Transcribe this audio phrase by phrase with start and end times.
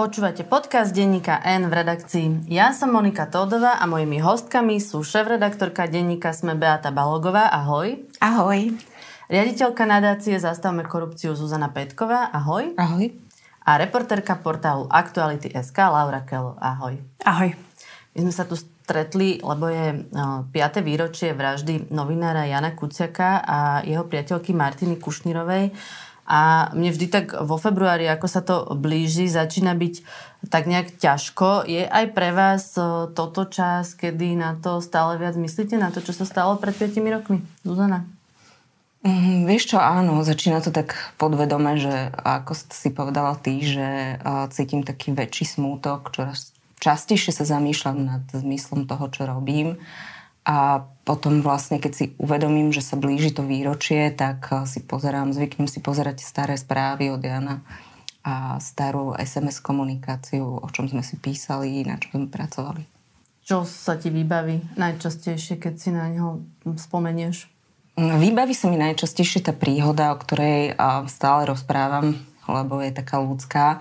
[0.00, 2.48] Počúvate podcast denníka N v redakcii.
[2.48, 7.52] Ja som Monika Tódová a mojimi hostkami sú šéf-redaktorka denníka Sme Beata Balogová.
[7.52, 8.08] Ahoj.
[8.16, 8.80] Ahoj.
[9.28, 12.32] Riaditeľka nadácie Zastavme korupciu Zuzana Petková.
[12.32, 12.72] Ahoj.
[12.80, 13.12] Ahoj.
[13.68, 16.56] A reporterka portálu Aktuality.sk Laura Kelo.
[16.56, 16.96] Ahoj.
[17.28, 17.52] Ahoj.
[18.16, 20.48] My sme sa tu stretli, lebo je 5.
[20.80, 25.76] výročie vraždy novinára Jana Kuciaka a jeho priateľky Martiny Kušnírovej.
[26.26, 29.94] A mne vždy tak vo februári, ako sa to blíži, začína byť
[30.48, 31.68] tak nejak ťažko.
[31.68, 36.00] Je aj pre vás e, toto čas, kedy na to stále viac myslíte, na to,
[36.00, 37.44] čo sa stalo pred 5 rokmi?
[37.66, 38.08] Zuzana?
[39.00, 44.44] Mm, vieš čo, áno, začína to tak podvedome, že ako si povedala ty, že uh,
[44.52, 46.52] cítim taký väčší smútok, čoraz
[46.84, 49.80] častejšie sa zamýšľam nad zmyslom toho, čo robím.
[50.44, 55.36] A potom vlastne, keď si uvedomím, že sa blíži to výročie, tak eh, si pozerám,
[55.36, 57.60] zvyknem si pozerať staré správy od Jana
[58.20, 62.84] a starú SMS komunikáciu, o čom sme si písali, na čom sme pracovali.
[63.40, 66.44] Čo sa ti vybaví najčastejšie, keď si na neho
[66.76, 67.48] spomenieš?
[67.96, 70.76] Mm, vybaví sa mi najčastejšie tá príhoda, o ktorej
[71.08, 72.14] stále rozprávam,
[72.44, 73.80] lebo je taká ľudská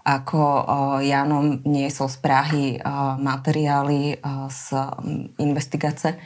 [0.00, 0.40] ako
[1.04, 2.66] Janom niesol z Prahy
[3.20, 4.16] materiály
[4.48, 4.62] z
[5.36, 6.16] investigace,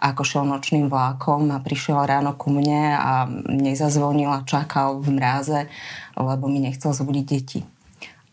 [0.00, 3.12] ako šiel nočným vlákom a prišiel ráno ku mne a
[3.46, 5.60] nezazvonil a čakal v mráze,
[6.16, 7.60] lebo mi nechcel zbudiť deti.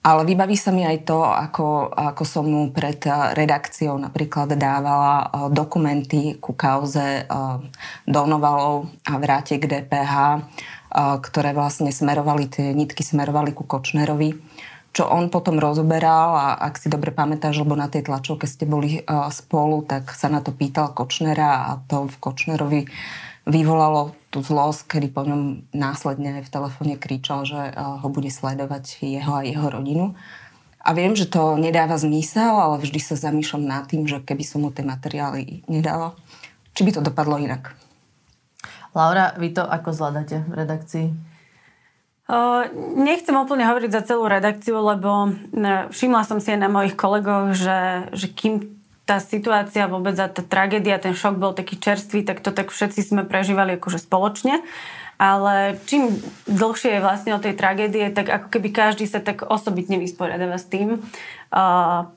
[0.07, 3.03] Ale vybaví sa mi aj to, ako, ako som mu pred
[3.35, 7.27] redakciou napríklad dávala dokumenty ku kauze
[8.07, 10.13] Donovalov a vráte k DPH,
[10.95, 14.46] ktoré vlastne smerovali, tie nitky smerovali ku Kočnerovi
[14.97, 19.05] čo on potom rozoberal a ak si dobre pamätáš, lebo na tej tlačovke ste boli
[19.05, 22.81] uh, spolu, tak sa na to pýtal Kočnera a to v Kočnerovi
[23.45, 29.05] vyvolalo tú zlosť, kedy po ňom následne v telefóne kričal, že uh, ho bude sledovať
[29.05, 30.17] jeho a jeho rodinu.
[30.81, 34.65] A viem, že to nedáva zmysel, ale vždy sa zamýšľam nad tým, že keby som
[34.65, 36.17] mu tie materiály nedala,
[36.73, 37.77] či by to dopadlo inak.
[38.97, 41.36] Laura, vy to ako zvládate v redakcii?
[42.99, 45.31] Nechcem úplne hovoriť za celú redakciu, lebo
[45.95, 48.77] všimla som si aj na mojich kolegoch, že, že kým
[49.07, 52.99] tá situácia vôbec a tá tragédia, ten šok bol taký čerstvý, tak to tak všetci
[52.99, 54.59] sme prežívali akože spoločne.
[55.17, 56.13] Ale čím
[56.45, 60.67] dlhšie je vlastne o tej tragédie, tak ako keby každý sa tak osobitne vysporiadáva s
[60.67, 61.01] tým.
[61.49, 62.11] Uh,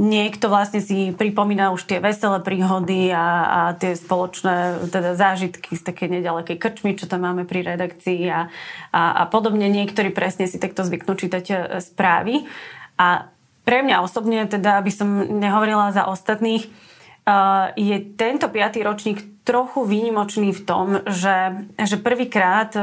[0.00, 5.82] niekto vlastne si pripomína už tie veselé príhody a, a tie spoločné teda zážitky z
[5.84, 8.48] také nedalekej krčmy, čo tam máme pri redakcii a,
[8.96, 9.68] a, a podobne.
[9.68, 12.48] Niektorí presne si takto zvyknú čítať e, správy.
[12.96, 13.28] A
[13.68, 19.84] pre mňa osobne, teda aby som nehovorila za ostatných, uh, je tento piatý ročník trochu
[19.84, 22.82] výnimočný v tom, že, že prvýkrát uh,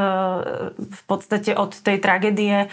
[0.78, 2.70] v podstate od tej tragédie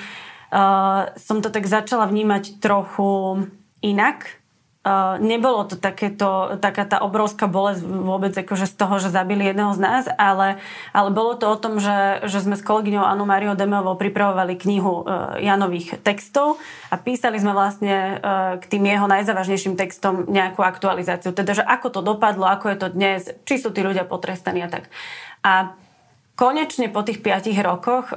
[1.18, 3.42] som to tak začala vnímať trochu
[3.84, 4.40] inak.
[4.84, 9.72] Uh, nebolo to takéto, taká tá obrovská bolesť vôbec akože z toho, že zabili jedného
[9.72, 10.60] z nás, ale,
[10.92, 15.00] ale bolo to o tom, že, že sme s kolegyňou Anou Mariou Demeovou pripravovali knihu
[15.00, 16.60] uh, Janových textov
[16.92, 21.32] a písali sme vlastne uh, k tým jeho najzávažnejším textom nejakú aktualizáciu.
[21.32, 24.68] Teda, že ako to dopadlo, ako je to dnes, či sú tí ľudia potrestaní a
[24.68, 24.92] tak.
[25.40, 25.72] A
[26.36, 28.10] konečne po tých piatich rokoch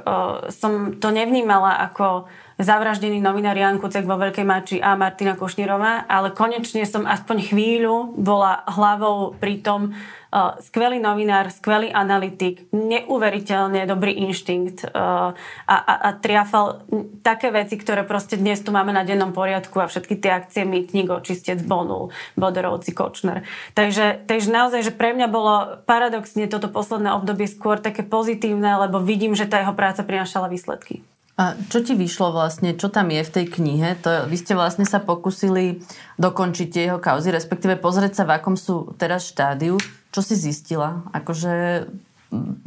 [0.52, 2.28] som to nevnímala ako
[2.58, 8.18] zavraždený novinár Jan Kucek vo Veľkej Mači a Martina Košnírová, ale konečne som aspoň chvíľu
[8.18, 15.38] bola hlavou pri tom, uh, skvelý novinár, skvelý analytik, neuveriteľne dobrý inštinkt uh,
[15.70, 16.82] a, a, a triafal
[17.22, 21.14] také veci, ktoré proste dnes tu máme na dennom poriadku a všetky tie akcie Mýtnik,
[21.14, 23.46] Očistec, Bonul, Boderovci, Kočner.
[23.78, 28.98] Takže, takže naozaj, že pre mňa bolo paradoxne toto posledné obdobie skôr také pozitívne, lebo
[28.98, 31.06] vidím, že tá jeho práca prinášala výsledky.
[31.38, 33.94] A čo ti vyšlo vlastne, čo tam je v tej knihe?
[34.02, 35.78] To, vy ste vlastne sa pokusili
[36.18, 39.78] dokončiť jeho kauzy, respektíve pozrieť sa, v akom sú teraz štádiu.
[40.10, 41.06] Čo si zistila?
[41.14, 41.86] Akože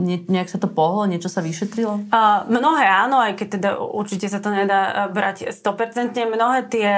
[0.01, 2.09] nie, nejak sa to pohlo, niečo sa vyšetrilo?
[2.09, 6.17] Uh, mnohé áno, aj keď teda určite sa to nedá brať 100%.
[6.17, 6.89] Mnohé tie,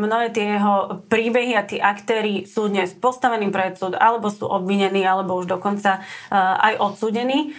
[0.00, 5.04] mnohé tie jeho príbehy a tí aktéry sú dnes postavení pred súd, alebo sú obvinení,
[5.04, 7.52] alebo už dokonca uh, aj odsúdení.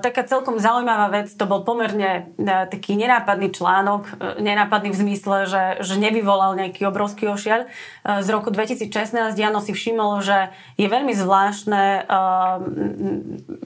[0.00, 5.44] Taká celkom zaujímavá vec, to bol pomerne uh, taký nenápadný článok, uh, nenápadný v zmysle,
[5.44, 7.68] že, že nevyvolal nejaký obrovský ošiaľ.
[7.68, 8.88] Uh, z roku 2016
[9.36, 10.48] Jano si všimol, že
[10.80, 12.64] je veľmi zvláštne, uh,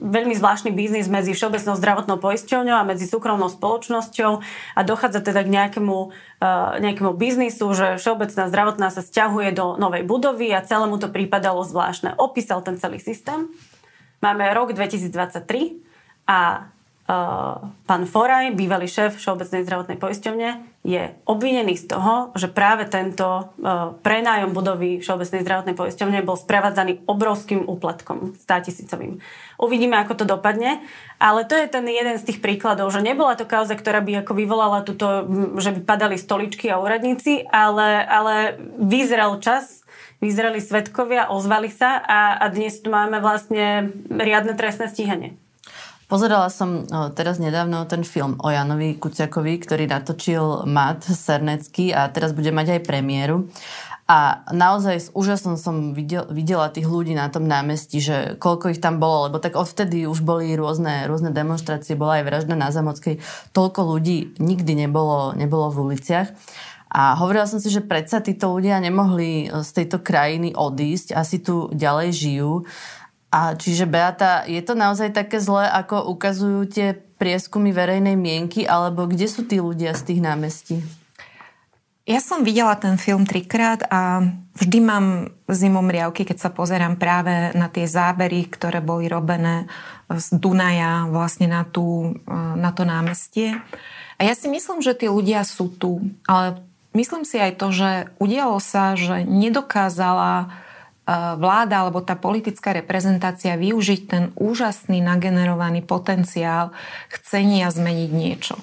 [0.03, 4.31] veľmi zvláštny biznis medzi Všeobecnou zdravotnou poisťovňou a medzi súkromnou spoločnosťou
[4.75, 6.11] a dochádza teda k nejakému,
[6.83, 12.19] nejakému biznisu, že Všeobecná zdravotná sa stiahuje do novej budovy a celému to prípadalo zvláštne.
[12.19, 13.47] Opísal ten celý systém.
[14.19, 15.82] Máme rok 2023
[16.23, 16.71] a
[17.07, 20.49] uh, pán Foraj, bývalý šéf Všeobecnej zdravotnej poisťovne,
[20.83, 27.07] je obvinený z toho, že práve tento uh, prenájom budovy Všeobecnej zdravotnej poisťovne bol sprevádzaný
[27.07, 29.23] obrovským úplatkom, státisícovým.
[29.59, 30.83] Uvidíme, ako to dopadne,
[31.23, 34.35] ale to je ten jeden z tých príkladov, že nebola to kauza, ktorá by ako
[34.35, 35.27] vyvolala túto,
[35.59, 39.83] že by padali stoličky a úradníci, ale, ale vyzrel čas,
[40.19, 45.35] vyzreli svetkovia, ozvali sa a, a dnes tu máme vlastne riadne trestné stíhanie.
[46.11, 46.85] Pozerala som
[47.17, 52.77] teraz nedávno ten film o Janovi Kuciakovi, ktorý natočil Matt Sernecký a teraz bude mať
[52.77, 53.49] aj premiéru.
[54.03, 58.83] A naozaj s úžasom som videl, videla tých ľudí na tom námestí, že koľko ich
[58.83, 63.23] tam bolo, lebo tak odvtedy už boli rôzne, rôzne demonstrácie, bola aj vražda na Zamockej.
[63.55, 66.35] Toľko ľudí nikdy nebolo, nebolo v uliciach.
[66.93, 71.71] A hovorila som si, že predsa títo ľudia nemohli z tejto krajiny odísť, asi tu
[71.71, 72.51] ďalej žijú.
[73.33, 79.09] A čiže Beata, je to naozaj také zlé, ako ukazujú tie prieskumy verejnej mienky, alebo
[79.09, 80.77] kde sú tí ľudia z tých námestí?
[82.05, 84.21] Ja som videla ten film trikrát a
[84.59, 85.05] vždy mám
[85.47, 89.65] zimom riavky, keď sa pozerám práve na tie zábery, ktoré boli robené
[90.11, 93.57] z Dunaja vlastne na, tú, na to námestie.
[94.19, 96.61] A ja si myslím, že tí ľudia sú tu, ale
[96.93, 100.53] myslím si aj to, že udialo sa, že nedokázala
[101.11, 106.71] vláda alebo tá politická reprezentácia využiť ten úžasný nagenerovaný potenciál
[107.11, 108.55] chcenia zmeniť niečo.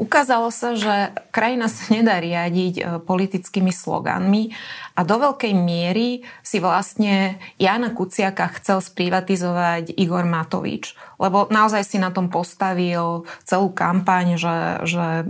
[0.00, 4.50] Ukázalo sa, že krajina sa nedá riadiť e, politickými sloganmi
[4.96, 12.00] a do veľkej miery si vlastne Jana Kuciaka chcel sprivatizovať Igor Matovič, lebo naozaj si
[12.00, 15.28] na tom postavil celú kampaň, že, že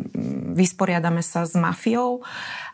[0.57, 2.23] vysporiadame sa s mafiou,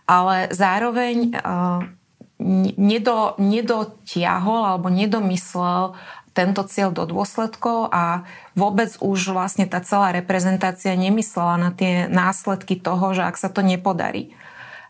[0.05, 1.98] ale zároveň e,
[2.39, 5.99] nedo, nedotiahol alebo nedomyslel
[6.39, 8.23] tento cieľ do dôsledkov a
[8.55, 13.59] vôbec už vlastne tá celá reprezentácia nemyslela na tie následky toho, že ak sa to
[13.59, 14.31] nepodarí.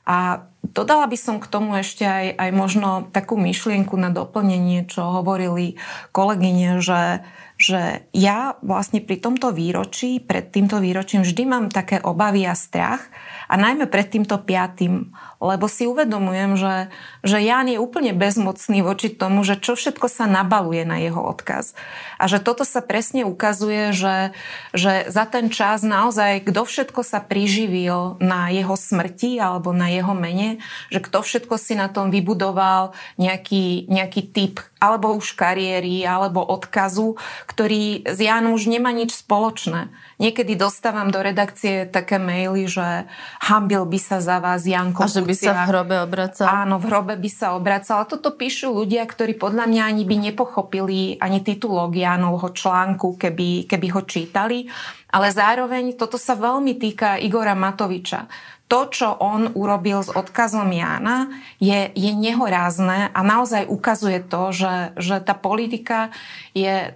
[0.05, 5.09] A dodala by som k tomu ešte aj, aj možno takú myšlienku na doplnenie, čo
[5.09, 5.81] hovorili
[6.12, 7.25] kolegyne, že,
[7.58, 13.02] že ja vlastne pri tomto výročí, pred týmto výročím vždy mám také obavy a strach
[13.50, 15.10] a najmä pred týmto piatým,
[15.43, 16.87] lebo si uvedomujem, že,
[17.26, 21.75] že Ján je úplne bezmocný voči tomu, že čo všetko sa nabaluje na jeho odkaz.
[22.22, 24.38] A že toto sa presne ukazuje, že,
[24.70, 30.14] že za ten čas naozaj kto všetko sa priživil na jeho smrti alebo na jeho
[30.14, 30.62] mene,
[30.94, 37.19] že kto všetko si na tom vybudoval nejaký, nejaký typ alebo už kariéry, alebo odkazu,
[37.48, 39.88] ktorý s Jánom už nemá nič spoločné.
[40.20, 43.08] Niekedy dostávam do redakcie také maily, že
[43.40, 46.44] hambil by sa za vás Janko A že by sa v hrobe obracal.
[46.44, 48.05] Áno, v hrobe by sa obracal.
[48.05, 53.64] A toto píšu ľudia, ktorí podľa mňa ani by nepochopili ani titulok Jánovho článku, keby,
[53.64, 54.69] keby ho čítali.
[55.08, 58.28] Ale zároveň toto sa veľmi týka Igora Matoviča
[58.69, 64.93] to, čo on urobil s odkazom Jána, je, je nehorázne a naozaj ukazuje to, že,
[65.00, 66.12] že tá politika
[66.52, 66.93] je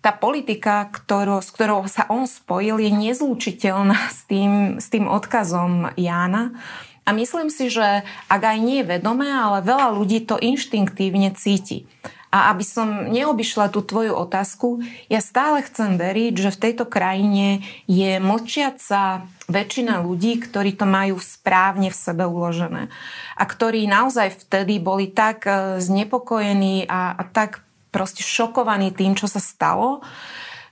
[0.00, 5.92] tá politika, ktorú, s ktorou sa on spojil, je nezlučiteľná s tým, s tým odkazom
[5.96, 6.56] Jána.
[7.04, 11.84] A myslím si, že ak aj nie je vedomé, ale veľa ľudí to inštinktívne cíti.
[12.30, 14.78] A aby som neobyšla tú tvoju otázku,
[15.10, 21.18] ja stále chcem veriť, že v tejto krajine je mlčiaca väčšina ľudí, ktorí to majú
[21.18, 22.86] správne v sebe uložené.
[23.34, 29.26] A ktorí naozaj vtedy boli tak e, znepokojení a, a tak proste šokovaní tým, čo
[29.26, 30.02] sa stalo,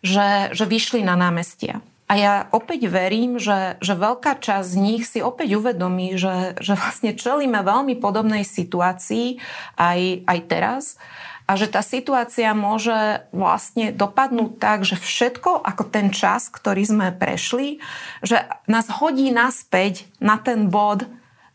[0.03, 1.83] že, že vyšli na námestia.
[2.09, 6.73] A ja opäť verím, že, že veľká časť z nich si opäť uvedomí, že, že
[6.73, 9.37] vlastne čelíme veľmi podobnej situácii
[9.77, 10.97] aj, aj teraz
[11.49, 17.09] a že tá situácia môže vlastne dopadnúť tak, že všetko ako ten čas, ktorý sme
[17.13, 17.81] prešli,
[18.21, 21.05] že nás hodí naspäť na ten bod,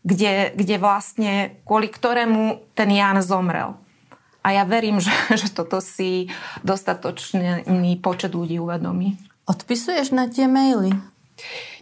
[0.02, 3.78] kde, kde vlastne kvôli ktorému ten Jan zomrel.
[4.44, 6.28] A ja verím, že, že toto si
[6.60, 9.16] dostatočný počet ľudí uvedomí.
[9.48, 10.92] Odpisuješ na tie maily?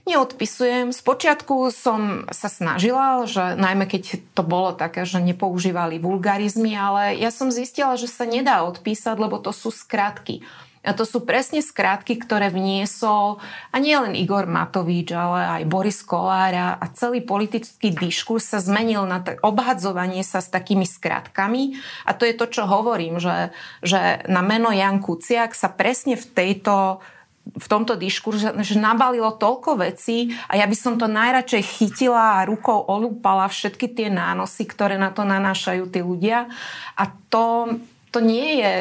[0.03, 0.91] Neodpisujem.
[0.91, 7.31] Spočiatku som sa snažila, že najmä keď to bolo také, že nepoužívali vulgarizmy, ale ja
[7.31, 10.43] som zistila, že sa nedá odpísať, lebo to sú skratky.
[10.83, 13.39] A to sú presne skratky, ktoré vniesol
[13.71, 19.07] a nie len Igor Matovič, ale aj Boris Kolára a celý politický diskurs sa zmenil
[19.07, 21.79] na t- obhadzovanie sa s takými skratkami.
[22.03, 26.27] A to je to, čo hovorím, že, že na meno Jan Kuciak sa presne v
[26.27, 26.99] tejto
[27.43, 32.47] v tomto diskurze, že nabalilo toľko vecí a ja by som to najradšej chytila a
[32.47, 36.47] rukou olúpala všetky tie nánosy, ktoré na to nanášajú tí ľudia.
[36.95, 37.77] A to,
[38.13, 38.73] to nie je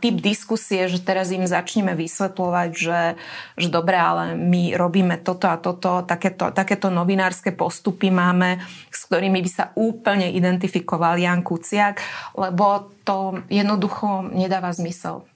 [0.00, 3.20] typ diskusie, že teraz im začneme vysvetľovať, že,
[3.60, 8.56] že dobre, ale my robíme toto a toto, takéto, takéto novinárske postupy máme,
[8.88, 12.00] s ktorými by sa úplne identifikoval Jan Kuciak,
[12.32, 15.28] lebo to jednoducho nedáva zmysel.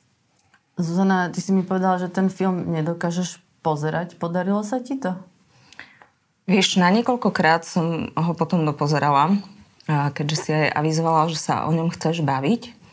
[0.80, 4.16] Zuzana, ty si mi povedala, že ten film nedokážeš pozerať.
[4.16, 5.12] Podarilo sa ti to?
[6.48, 9.36] Vieš, na niekoľkokrát som ho potom dopozerala,
[9.88, 12.83] keďže si aj avizovala, že sa o ňom chceš baviť.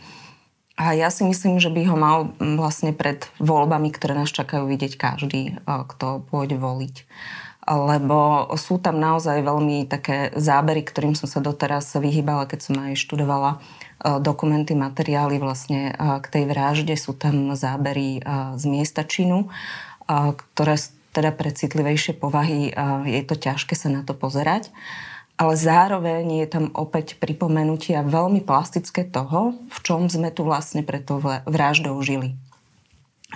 [0.81, 4.97] A ja si myslím, že by ho mal vlastne pred voľbami, ktoré nás čakajú, vidieť
[4.97, 7.05] každý, kto pôjde voliť.
[7.69, 12.97] Lebo sú tam naozaj veľmi také zábery, ktorým som sa doteraz vyhýbala, keď som aj
[12.97, 13.61] študovala
[14.01, 16.97] E, dokumenty, materiály vlastne e, k tej vražde.
[16.97, 18.21] Sú tam zábery e,
[18.57, 19.47] z miesta činu,
[20.09, 20.75] ktoré
[21.15, 22.71] teda pre citlivejšie povahy
[23.07, 24.71] je to ťažké sa na to pozerať.
[25.41, 31.01] Ale zároveň je tam opäť pripomenutie veľmi plastické toho, v čom sme tu vlastne pre
[31.01, 31.17] to
[31.49, 32.37] vraždou žili.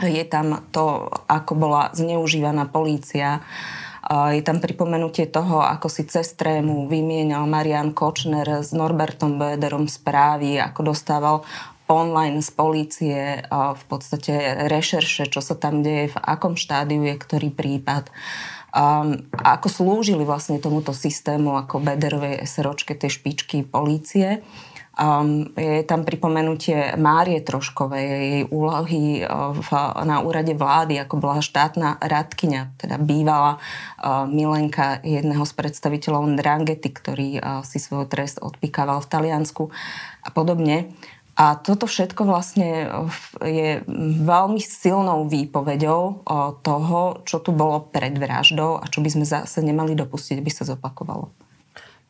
[0.06, 3.42] Je tam to, ako bola zneužívaná polícia,
[4.06, 10.62] je tam pripomenutie toho, ako si cez trému vymienal Marian Kočner s Norbertom Böderom správy,
[10.62, 11.42] ako dostával
[11.90, 17.50] online z polície v podstate rešerše, čo sa tam deje, v akom štádiu je ktorý
[17.50, 18.14] prípad.
[18.76, 24.44] Um, a ako slúžili vlastne tomuto systému ako Bederovej SROčke, tej špičky polície.
[25.00, 29.70] Um, je tam pripomenutie Márie Troškovej, jej úlohy uh, v,
[30.04, 36.92] na úrade vlády, ako bola štátna radkyňa, teda bývala uh, milenka jedného z predstaviteľov Dranghety,
[36.92, 39.64] ktorý uh, si svoj trest odpikával v Taliansku
[40.20, 40.92] a podobne.
[41.36, 42.88] A toto všetko vlastne
[43.44, 43.84] je
[44.24, 46.24] veľmi silnou výpovedou
[46.64, 50.64] toho, čo tu bolo pred vraždou a čo by sme zase nemali dopustiť, aby sa
[50.64, 51.45] zopakovalo.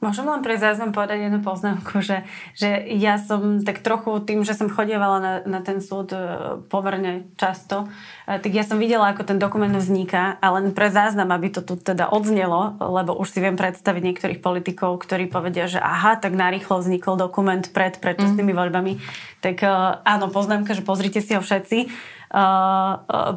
[0.04, 4.52] Môžem len pre záznam povedať jednu poznámku, že, že ja som tak trochu tým, že
[4.52, 6.20] som chodievala na, na ten súd e,
[6.68, 7.88] pomerne často,
[8.28, 11.64] e, tak ja som videla, ako ten dokument vzniká a len pre záznam, aby to
[11.64, 16.36] tu teda odznelo, lebo už si viem predstaviť niektorých politikov, ktorí povedia, že aha, tak
[16.36, 18.60] narýchlo vznikol dokument pred predčasnými mm.
[18.60, 18.94] voľbami.
[19.40, 19.68] Tak e,
[20.04, 22.14] áno, poznámka, že pozrite si ho všetci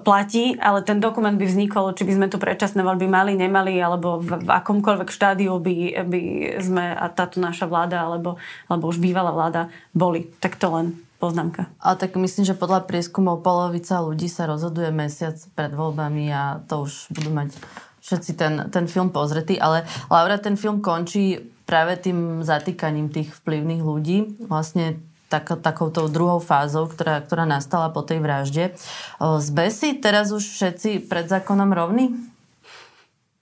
[0.02, 4.18] platí, ale ten dokument by vznikol, či by sme tu predčasné voľby mali, nemali, alebo
[4.18, 6.22] v, v akomkoľvek štádiu by, by
[6.58, 10.26] sme a táto naša vláda, alebo, alebo už bývalá vláda boli.
[10.42, 10.86] Tak to len
[11.22, 11.70] poznámka.
[11.78, 16.86] Ale tak myslím, že podľa prieskumov polovica ľudí sa rozhoduje mesiac pred voľbami a to
[16.86, 17.54] už budú mať
[18.02, 19.58] všetci ten, ten film pozretý.
[19.62, 21.38] Ale Laura, ten film končí
[21.68, 24.18] práve tým zatýkaním tých vplyvných ľudí.
[24.46, 28.72] Vlastne tak, takouto druhou fázou, ktorá, ktorá nastala po tej vražde.
[29.20, 32.16] Zbe si teraz už všetci pred zákonom rovní?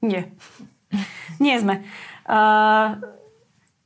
[0.03, 0.31] Nie.
[1.39, 1.87] Nie sme.
[2.27, 2.99] Uh,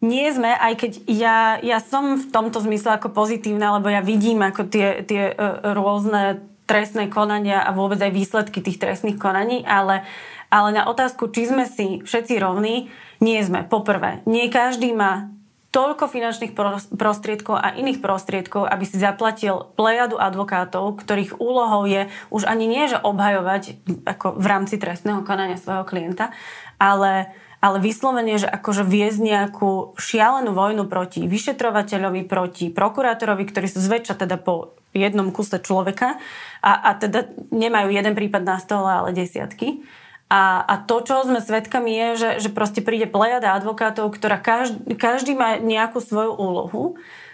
[0.00, 4.40] nie sme, aj keď ja, ja som v tomto zmysle ako pozitívna, lebo ja vidím
[4.40, 10.06] ako tie, tie uh, rôzne trestné konania a vôbec aj výsledky tých trestných konaní, ale,
[10.48, 12.88] ale na otázku, či sme si všetci rovní,
[13.18, 13.66] nie sme.
[13.66, 15.28] Poprvé, nie každý má
[15.70, 16.52] toľko finančných
[16.98, 22.90] prostriedkov a iných prostriedkov, aby si zaplatil plejadu advokátov, ktorých úlohou je už ani nie,
[22.90, 26.34] že obhajovať ako v rámci trestného konania svojho klienta,
[26.82, 33.84] ale ale vyslovene, že akože viesť nejakú šialenú vojnu proti vyšetrovateľovi, proti prokurátorovi, ktorí sú
[33.84, 36.16] zväčša teda po jednom kuse človeka
[36.64, 39.84] a, a teda nemajú jeden prípad na stole, ale desiatky
[40.30, 44.94] a, a to, čo sme svedkami, je, že, že proste príde plejada advokátov, ktorá každý,
[44.94, 46.82] každý má nejakú svoju úlohu.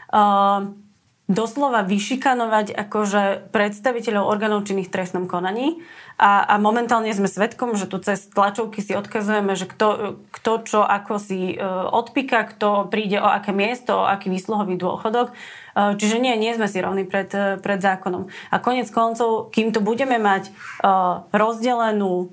[0.09, 0.73] Uh,
[1.27, 5.83] doslova vyšikanovať akože predstaviteľov orgánov činných trestnom konaní.
[6.17, 10.81] A, a momentálne sme svetkom, že tu cez tlačovky si odkazujeme, že kto, kto čo
[10.87, 11.57] ako si e,
[11.93, 15.35] odpíka, kto príde o aké miesto, o aký výsluhový dôchodok.
[15.35, 18.31] E, čiže nie, nie sme si rovní pred, e, pred zákonom.
[18.49, 20.53] A konec koncov, kým tu budeme mať e,
[21.35, 22.33] rozdelenú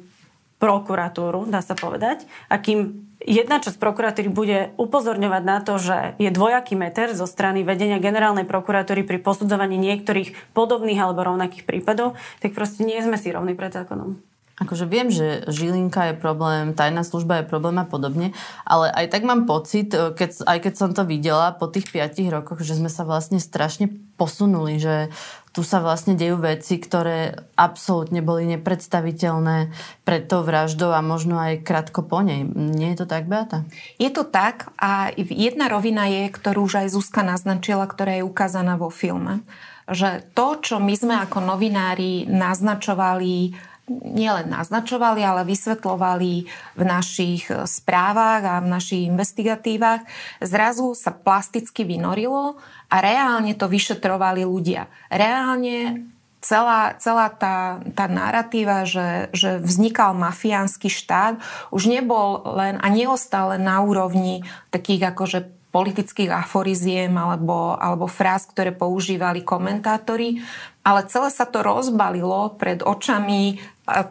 [0.64, 6.32] prokuratúru, dá sa povedať, a kým jedna časť prokuratúry bude upozorňovať na to, že je
[6.32, 12.56] dvojaký meter zo strany vedenia generálnej prokuratúry pri posudzovaní niektorých podobných alebo rovnakých prípadov, tak
[12.56, 14.33] proste nie sme si rovní pred zákonom.
[14.54, 18.38] Akože viem, že Žilinka je problém, tajná služba je problém a podobne,
[18.70, 22.30] ale aj tak mám pocit, e, keď, aj keď som to videla po tých piatich
[22.30, 25.10] rokoch, že sme sa vlastne strašne posunuli, že
[25.54, 29.74] tu sa vlastne dejú veci, ktoré absolútne boli nepredstaviteľné
[30.06, 32.42] pred tou vraždou a možno aj krátko po nej.
[32.54, 33.66] Nie je to tak, Beata?
[34.02, 38.78] Je to tak a jedna rovina je, ktorú už aj Zuzka naznačila, ktorá je ukázaná
[38.78, 39.46] vo filme.
[39.86, 43.54] Že to, čo my sme ako novinári naznačovali
[43.92, 46.48] nielen naznačovali, ale vysvetlovali
[46.80, 50.08] v našich správach a v našich investigatívach,
[50.40, 52.56] zrazu sa plasticky vynorilo
[52.88, 54.88] a reálne to vyšetrovali ľudia.
[55.12, 56.08] Reálne
[56.44, 61.40] celá, celá tá, tá narratíva, že, že vznikal mafiánsky štát,
[61.72, 68.46] už nebol len a neostal len na úrovni takých akože politických aforiziem alebo, alebo fráz,
[68.46, 70.38] ktoré používali komentátori,
[70.84, 73.60] ale celé sa to rozbalilo pred očami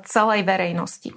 [0.08, 1.12] celej verejnosti.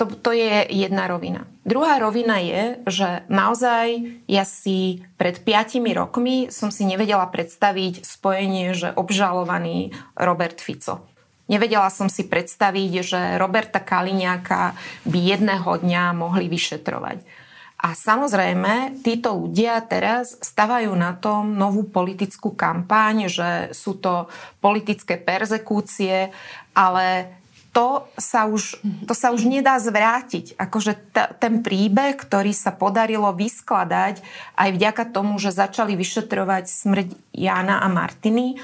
[0.00, 1.44] To, to je jedna rovina.
[1.62, 8.72] Druhá rovina je, že naozaj ja si pred piatimi rokmi som si nevedela predstaviť spojenie,
[8.74, 11.06] že obžalovaný Robert Fico.
[11.46, 14.72] Nevedela som si predstaviť, že Roberta Kaliňáka
[15.04, 17.41] by jedného dňa mohli vyšetrovať.
[17.82, 24.30] A samozrejme, títo ľudia teraz stavajú na tom novú politickú kampaň, že sú to
[24.62, 26.30] politické perzekúcie,
[26.78, 27.34] ale
[27.74, 30.54] to sa už, to sa už nedá zvrátiť.
[30.60, 34.22] Akože t- ten príbeh, ktorý sa podarilo vyskladať
[34.54, 38.62] aj vďaka tomu, že začali vyšetrovať smrť Jana a Martiny,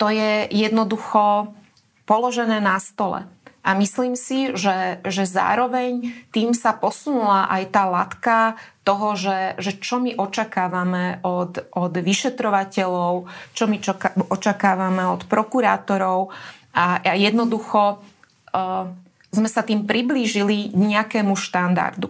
[0.00, 1.54] to je jednoducho
[2.08, 3.28] položené na stole.
[3.68, 9.76] A myslím si, že, že zároveň tým sa posunula aj tá latka toho, že, že
[9.76, 16.32] čo my očakávame od, od vyšetrovateľov, čo my čoka, očakávame od prokurátorov
[16.72, 18.88] a, a jednoducho uh,
[19.36, 22.08] sme sa tým priblížili nejakému štandardu.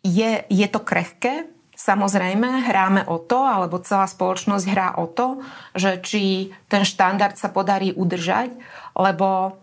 [0.00, 5.40] Je, je to krehké, Samozrejme, hráme o to, alebo celá spoločnosť hrá o to,
[5.72, 8.52] že či ten štandard sa podarí udržať,
[8.92, 9.56] lebo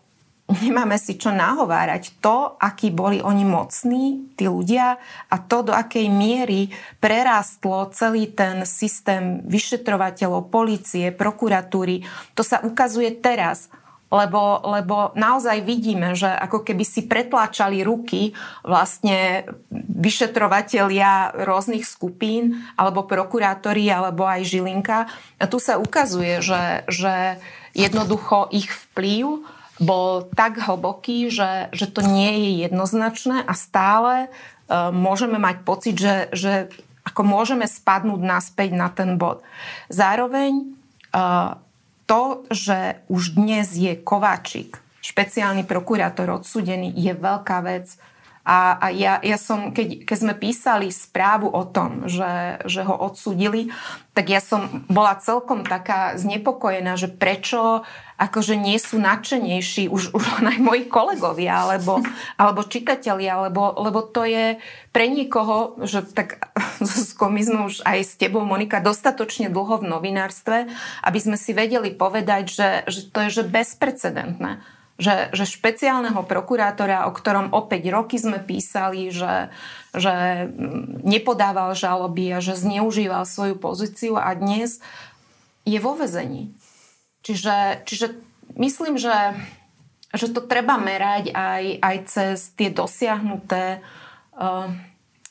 [0.48, 2.24] nemáme si čo nahovárať.
[2.24, 4.96] To, akí boli oni mocní, tí ľudia,
[5.28, 6.72] a to, do akej miery
[7.04, 13.68] prerástlo celý ten systém vyšetrovateľov, policie, prokuratúry, to sa ukazuje teraz.
[14.08, 18.32] Lebo, lebo naozaj vidíme, že ako keby si pretláčali ruky
[18.64, 19.44] vlastne
[19.76, 25.12] vyšetrovatelia rôznych skupín, alebo prokurátori, alebo aj Žilinka.
[25.12, 27.36] A tu sa ukazuje, že, že
[27.76, 29.44] jednoducho ich vplyv
[29.78, 35.96] bol tak hlboký, že, že to nie je jednoznačné a stále uh, môžeme mať pocit,
[35.98, 36.54] že, že
[37.06, 39.46] ako môžeme spadnúť naspäť na ten bod.
[39.88, 40.76] Zároveň
[41.16, 41.56] uh,
[42.08, 47.96] to, že už dnes je Kováčik, špeciálny prokurátor odsudený, je veľká vec.
[48.48, 52.96] A, a ja, ja som, keď, keď sme písali správu o tom, že, že ho
[52.96, 53.76] odsudili,
[54.16, 57.84] tak ja som bola celkom taká znepokojená, že prečo
[58.16, 60.24] akože nie sú nadšenejší už, už
[60.56, 62.00] aj moji kolegovia alebo,
[62.40, 64.64] alebo čitatelia, lebo, lebo to je
[64.96, 66.48] pre nikoho, že tak
[67.36, 70.72] my sme už aj s tebou, Monika, dostatočne dlho v novinárstve,
[71.04, 74.64] aby sme si vedeli povedať, že, že to je že bezprecedentné
[74.98, 79.54] že, že špeciálneho prokurátora, o ktorom opäť roky sme písali, že,
[79.94, 80.50] že
[81.06, 84.82] nepodával žaloby a že zneužíval svoju pozíciu a dnes
[85.70, 86.50] je vo vezení.
[87.22, 88.18] Čiže, čiže
[88.58, 89.38] myslím, že,
[90.18, 93.86] že to treba merať aj, aj cez tie dosiahnuté
[94.34, 94.74] uh,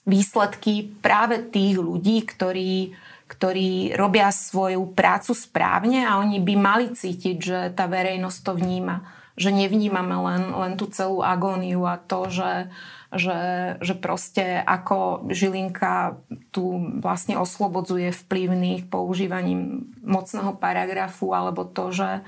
[0.06, 2.94] výsledky práve tých ľudí, ktorí,
[3.26, 9.15] ktorí robia svoju prácu správne a oni by mali cítiť, že tá verejnosť to vníma
[9.36, 12.72] že nevnímame len, len tú celú agóniu a to, že,
[13.12, 13.40] že,
[13.84, 16.16] že proste ako Žilinka
[16.50, 22.24] tu vlastne oslobodzuje vplyvných používaním mocného paragrafu alebo to, že,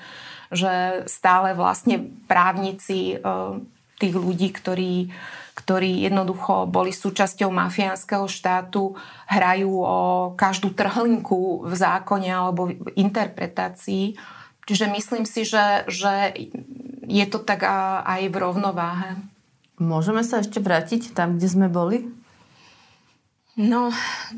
[0.53, 3.25] že stále vlastne právnici e,
[3.99, 5.09] tých ľudí, ktorí,
[5.59, 8.94] ktorí jednoducho boli súčasťou mafiánskeho štátu,
[9.27, 9.99] hrajú o
[10.38, 14.14] každú trhlinku v zákone alebo v interpretácii.
[14.68, 16.37] Čiže myslím si, že, že
[17.09, 17.64] je to tak
[18.05, 19.16] aj v rovnováhe.
[19.81, 22.05] Môžeme sa ešte vrátiť tam, kde sme boli?
[23.59, 23.90] No,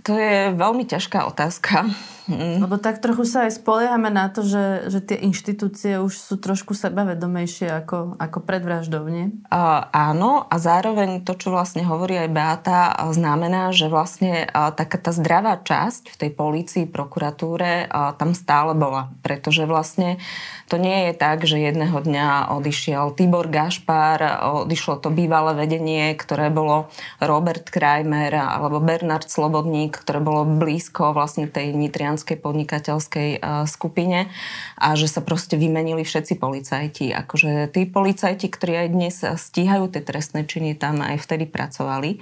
[0.07, 1.91] to je veľmi ťažká otázka.
[2.31, 2.63] Mm.
[2.63, 6.79] Lebo tak trochu sa aj spoliehame na to, že, že tie inštitúcie už sú trošku
[6.79, 9.35] sebavedomejšie ako, ako pred vraždou, nie?
[9.51, 15.03] Uh, áno, a zároveň to, čo vlastne hovorí aj Beata, znamená, že vlastne uh, taká
[15.03, 19.11] tá zdravá časť v tej polícii, prokuratúre uh, tam stále bola.
[19.27, 20.23] Pretože vlastne
[20.71, 24.23] to nie je tak, že jedného dňa odišiel Tibor Gašpar,
[24.63, 26.87] odišlo to bývalé vedenie, ktoré bolo
[27.19, 34.29] Robert Krajmer alebo Bernard Slobodník, ktoré bolo blízko vlastne tej nitrianskej občianskej podnikateľskej eh, skupine
[34.77, 37.17] a že sa proste vymenili všetci policajti.
[37.17, 42.21] Akože tí policajti, ktorí aj dnes stíhajú tie trestné činy, tam aj vtedy pracovali.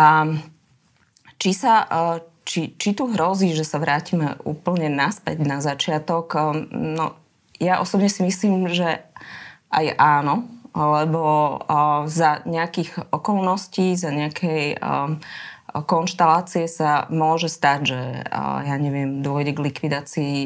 [0.00, 0.32] A
[1.36, 6.34] či sa eh, či, či tu hrozí, že sa vrátime úplne naspäť na začiatok,
[6.74, 7.14] no
[7.62, 8.98] ja osobne si myslím, že
[9.70, 11.22] aj áno, lebo
[12.10, 14.82] za nejakých okolností, za nejakej
[15.72, 18.00] konštalácie sa môže stať, že
[18.68, 20.36] ja neviem, dôjde k likvidácii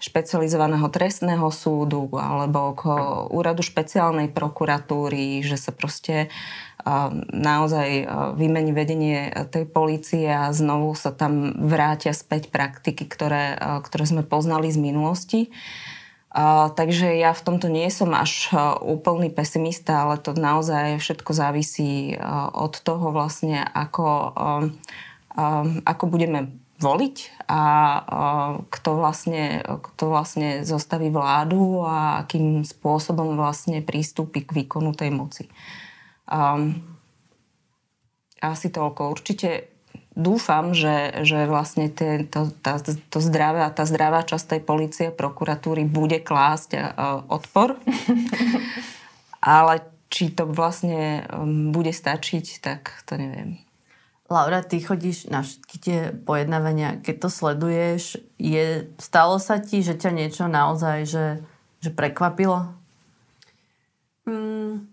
[0.00, 2.82] špecializovaného trestného súdu alebo k
[3.28, 6.32] úradu špeciálnej prokuratúry, že sa proste
[7.28, 8.08] naozaj
[8.40, 14.72] vymení vedenie tej polície a znovu sa tam vrátia späť praktiky, ktoré, ktoré sme poznali
[14.72, 15.52] z minulosti.
[16.78, 22.14] Takže ja v tomto nie som až uh, úplný pesimista, ale to naozaj všetko závisí
[22.14, 24.06] uh, od toho vlastne, ako,
[24.38, 24.64] um,
[25.82, 27.62] ako budeme voliť a
[28.72, 35.44] kto vlastne, kto vlastne zostaví vládu a akým spôsobom vlastne prístupí k výkonu tej moci.
[36.24, 36.80] Um,
[38.40, 39.12] asi toľko.
[39.12, 39.69] Určite
[40.20, 45.88] dúfam, že, že vlastne tie, to, tá, to zdravé, tá zdravá časť tej policie, prokuratúry
[45.88, 47.80] bude klásť uh, odpor.
[49.40, 49.80] Ale
[50.12, 53.56] či to vlastne um, bude stačiť, tak to neviem.
[54.30, 57.02] Laura, ty chodíš na všetky tie pojednávania.
[57.02, 61.26] Keď to sleduješ, je, stalo sa ti, že ťa niečo naozaj že,
[61.82, 62.70] že prekvapilo?
[64.30, 64.86] Mm,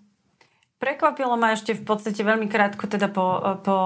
[0.78, 3.78] Prekvapilo ma ešte v podstate veľmi krátko teda po, po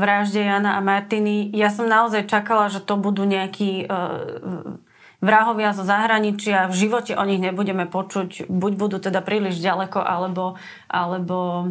[0.00, 1.52] vražde Jana a Martiny.
[1.52, 4.80] Ja som naozaj čakala, že to budú nejakí uh,
[5.20, 6.72] vrahovia zo zahraničia.
[6.72, 8.48] V živote o nich nebudeme počuť.
[8.48, 10.56] Buď budú teda príliš ďaleko, alebo,
[10.88, 11.68] alebo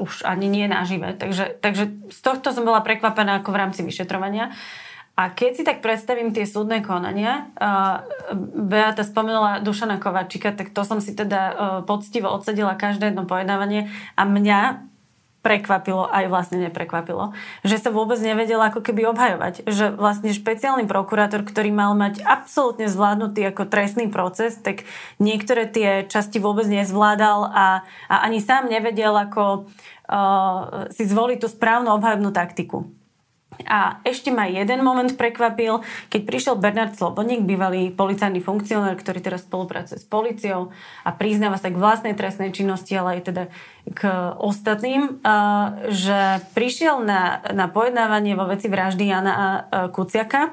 [0.00, 1.12] už ani nie nažive.
[1.12, 4.56] Takže, takže z tohto som bola prekvapená ako v rámci vyšetrovania.
[5.16, 8.04] A keď si tak predstavím tie súdne konania, uh,
[8.52, 11.56] Beata spomenula Dušana Kovačika, tak to som si teda uh,
[11.88, 14.92] poctivo odsedila každé jedno pojednávanie a mňa
[15.46, 17.30] prekvapilo, aj vlastne neprekvapilo,
[17.62, 19.62] že sa vôbec nevedela ako keby obhajovať.
[19.70, 24.82] Že vlastne špeciálny prokurátor, ktorý mal mať absolútne zvládnutý ako trestný proces, tak
[25.22, 29.70] niektoré tie časti vôbec nezvládal a, a ani sám nevedel, ako
[30.10, 32.90] uh, si zvoliť tú správnu obhajobnú taktiku.
[33.64, 35.80] A ešte ma jeden moment prekvapil,
[36.12, 40.74] keď prišiel Bernard Slobodník, bývalý policajný funkcionár, ktorý teraz spolupracuje s policiou
[41.06, 43.44] a priznáva sa k vlastnej trestnej činnosti, ale aj teda
[43.96, 44.00] k
[44.42, 45.22] ostatným,
[45.88, 49.34] že prišiel na, na pojednávanie vo veci vraždy Jana
[49.94, 50.52] Kuciaka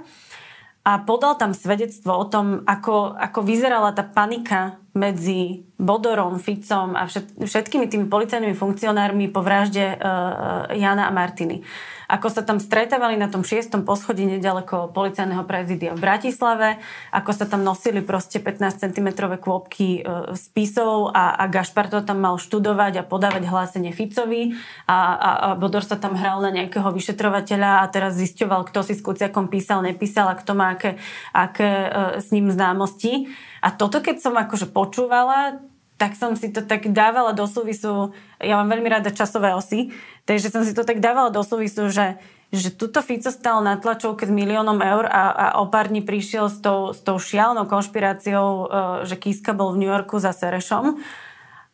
[0.83, 7.09] a podal tam svedectvo o tom, ako, ako vyzerala tá panika medzi Bodorom, Ficom a
[7.41, 9.97] všetkými tými policajnými funkcionármi po vražde
[10.77, 11.65] Jana a Martiny
[12.13, 16.77] ako sa tam stretávali na tom šiestom poschodí nedaleko policajného prezidia v Bratislave,
[17.09, 19.09] ako sa tam nosili proste 15 cm
[19.41, 24.53] kôpky e, spisov a, a Gašpar to tam mal študovať a podávať hlásenie Ficovi
[24.85, 28.93] a, a, a Bodor sa tam hral na nejakého vyšetrovateľa a teraz zisťoval, kto si
[28.93, 31.01] s Kuciakom písal, nepísal a kto má aké,
[31.33, 31.89] aké e,
[32.21, 33.33] s ním známosti.
[33.65, 35.65] A toto, keď som akože počúvala,
[36.03, 39.93] tak som si to tak dávala do súvisu, ja mám veľmi rada časové osy,
[40.23, 42.19] takže som si to tak dávala do súvisu, že,
[42.53, 46.47] že tuto Fico stal na tlačovke s miliónom eur a, a o pár dní prišiel
[46.47, 48.65] s tou, s tou šialnou konšpiráciou, uh,
[49.03, 51.01] že Kiska bol v New Yorku za Serešom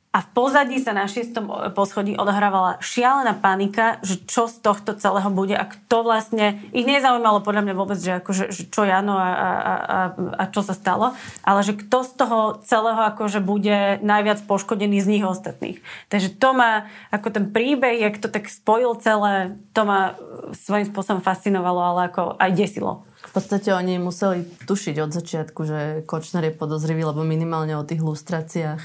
[0.10, 5.30] a v pozadí sa na šiestom poschodí odhrávala šialená panika, že čo z tohto celého
[5.30, 6.58] bude a kto vlastne...
[6.74, 10.00] Ich nezaujímalo podľa mňa vôbec, že, akože, že čo Jano a, a, a,
[10.34, 11.14] a čo sa stalo,
[11.46, 15.78] ale že kto z toho celého akože bude najviac poškodený z nich ostatných.
[16.10, 20.18] Takže to ma, ako ten príbeh, jak to tak spojil celé, to ma
[20.58, 23.06] svojím spôsobom fascinovalo, ale ako aj desilo.
[23.30, 28.02] V podstate oni museli tušiť od začiatku, že Kočner je podozrivý, lebo minimálne o tých
[28.02, 28.82] lustráciách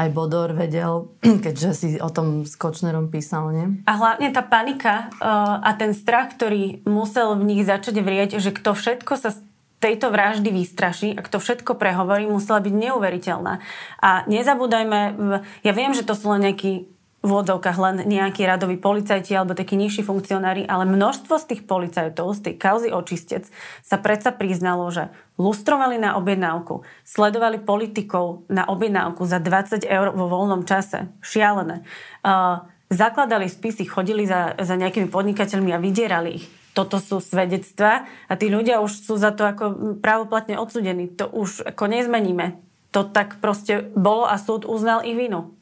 [0.00, 1.12] aj Bodor vedel,
[1.44, 3.66] keďže si o tom s Kočnerom písal, nie?
[3.84, 8.54] A hlavne tá panika uh, a ten strach, ktorý musel v nich začať vrieť, že
[8.54, 9.30] kto všetko sa
[9.80, 13.64] tejto vraždy vystraší a kto všetko prehovorí, musela byť neuveriteľná.
[14.04, 15.00] A nezabúdajme,
[15.64, 19.76] ja viem, že to sú len nejakí v odzovkách len nejakí radoví policajti alebo takí
[19.76, 23.44] nižší funkcionári, ale množstvo z tých policajtov, z tej kauzy očistec
[23.84, 30.32] sa predsa priznalo, že lustrovali na objednávku, sledovali politikov na objednávku za 20 eur vo
[30.32, 31.12] voľnom čase.
[31.20, 31.84] Šialené.
[32.24, 36.46] Uh, zakladali spisy, chodili za, za nejakými podnikateľmi a vydierali ich.
[36.72, 41.12] Toto sú svedectva a tí ľudia už sú za to ako právoplatne odsudení.
[41.20, 42.56] To už ako nezmeníme.
[42.96, 45.59] To tak proste bolo a súd uznal ich vinu.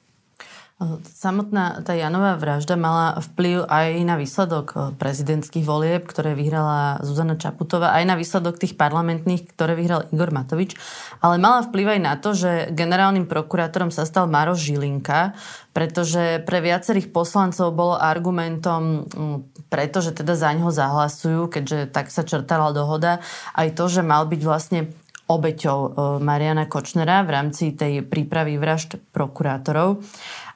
[1.03, 7.35] Samotná tá Janová vražda mala vplyv aj na výsledok eh, prezidentských volieb, ktoré vyhrala Zuzana
[7.35, 10.79] Čaputová, aj na výsledok tých parlamentných, ktoré vyhral Igor Matovič,
[11.19, 15.35] ale mala vplyv aj na to, že generálnym prokurátorom sa stal Maroš Žilinka,
[15.75, 22.23] pretože pre viacerých poslancov bolo argumentom, mm, pretože teda za ňoho zahlasujú, keďže tak sa
[22.23, 23.19] črtala dohoda,
[23.59, 24.95] aj to, že mal byť vlastne
[25.29, 25.91] obeťou eh,
[26.23, 30.01] Mariana Kočnera v rámci tej prípravy vražd prokurátorov.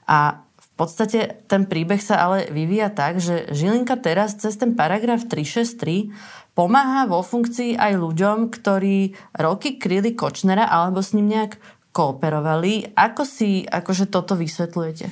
[0.07, 5.29] A v podstate ten príbeh sa ale vyvíja tak, že Žilinka teraz cez ten paragraf
[5.29, 6.11] 363
[6.57, 11.61] pomáha vo funkcii aj ľuďom, ktorí roky kryli Kočnera alebo s ním nejak
[11.93, 12.97] kooperovali.
[12.97, 15.07] Ako si akože toto vysvetľujete?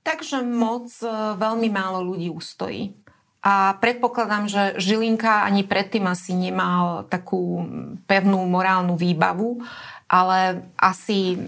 [0.00, 2.96] Takže moc e, veľmi málo ľudí ustojí.
[3.40, 7.64] A predpokladám, že Žilinka ani predtým asi nemal takú
[8.04, 9.64] pevnú morálnu výbavu,
[10.12, 11.40] ale asi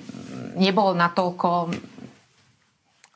[0.57, 1.69] nebol natoľko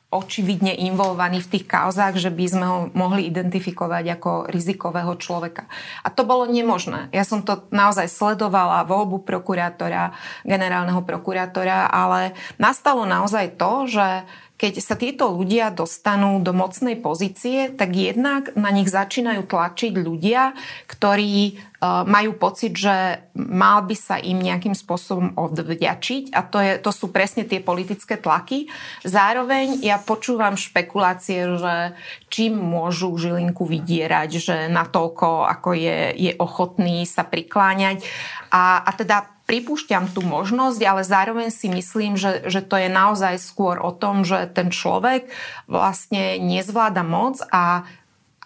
[0.07, 5.67] očividne involvovaný v tých kauzách, že by sme ho mohli identifikovať ako rizikového človeka.
[5.99, 7.11] A to bolo nemožné.
[7.11, 10.15] Ja som to naozaj sledovala, voľbu prokurátora,
[10.47, 14.23] generálneho prokurátora, ale nastalo naozaj to, že
[14.57, 20.57] keď sa títo ľudia dostanú do mocnej pozície, tak jednak na nich začínajú tlačiť ľudia,
[20.89, 26.73] ktorí uh, majú pocit, že mal by sa im nejakým spôsobom odvďačiť a to, je,
[26.81, 28.65] to sú presne tie politické tlaky.
[29.05, 31.93] Zároveň ja počúvam špekulácie, že
[32.33, 38.01] čím môžu Žilinku vydierať, že natoľko ako je, je ochotný sa prikláňať.
[38.49, 43.39] A, a teda pripúšťam tú možnosť, ale zároveň si myslím, že, že to je naozaj
[43.39, 45.31] skôr o tom, že ten človek
[45.65, 47.87] vlastne nezvláda moc a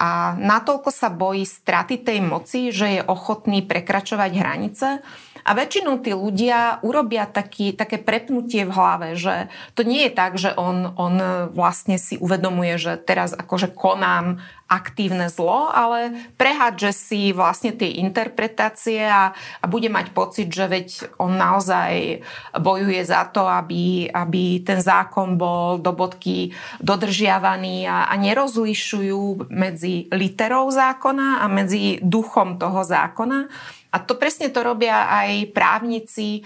[0.02, 4.98] a natoľko sa bojí straty tej moci, že je ochotný prekračovať hranice,
[5.42, 10.38] a väčšinou tí ľudia urobia taký, také prepnutie v hlave, že to nie je tak,
[10.38, 11.14] že on, on
[11.50, 14.38] vlastne si uvedomuje, že teraz akože konám
[14.72, 20.88] aktívne zlo, ale prehádže si vlastne tie interpretácie a, a bude mať pocit, že veď
[21.20, 22.24] on naozaj
[22.56, 30.08] bojuje za to, aby, aby ten zákon bol do bodky dodržiavaný a, a nerozlišujú medzi
[30.08, 33.52] literou zákona a medzi duchom toho zákona.
[33.92, 36.42] A to presne to robia aj právnici e,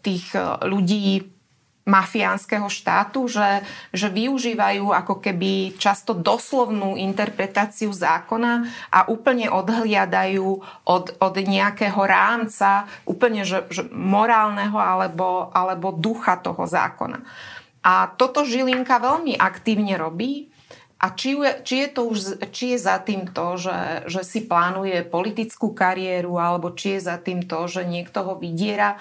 [0.00, 1.28] tých e, ľudí
[1.90, 10.48] mafiánskeho štátu, že, že využívajú ako keby často doslovnú interpretáciu zákona a úplne odhliadajú
[10.86, 17.24] od, od nejakého rámca, úplne že, že morálneho alebo, alebo ducha toho zákona.
[17.80, 20.49] A toto Žilinka veľmi aktívne robí
[21.00, 21.32] a či,
[21.64, 26.36] či, je to už, či je za tým to, že, že si plánuje politickú kariéru,
[26.36, 29.00] alebo či je za tým to, že niekto ho vydiera,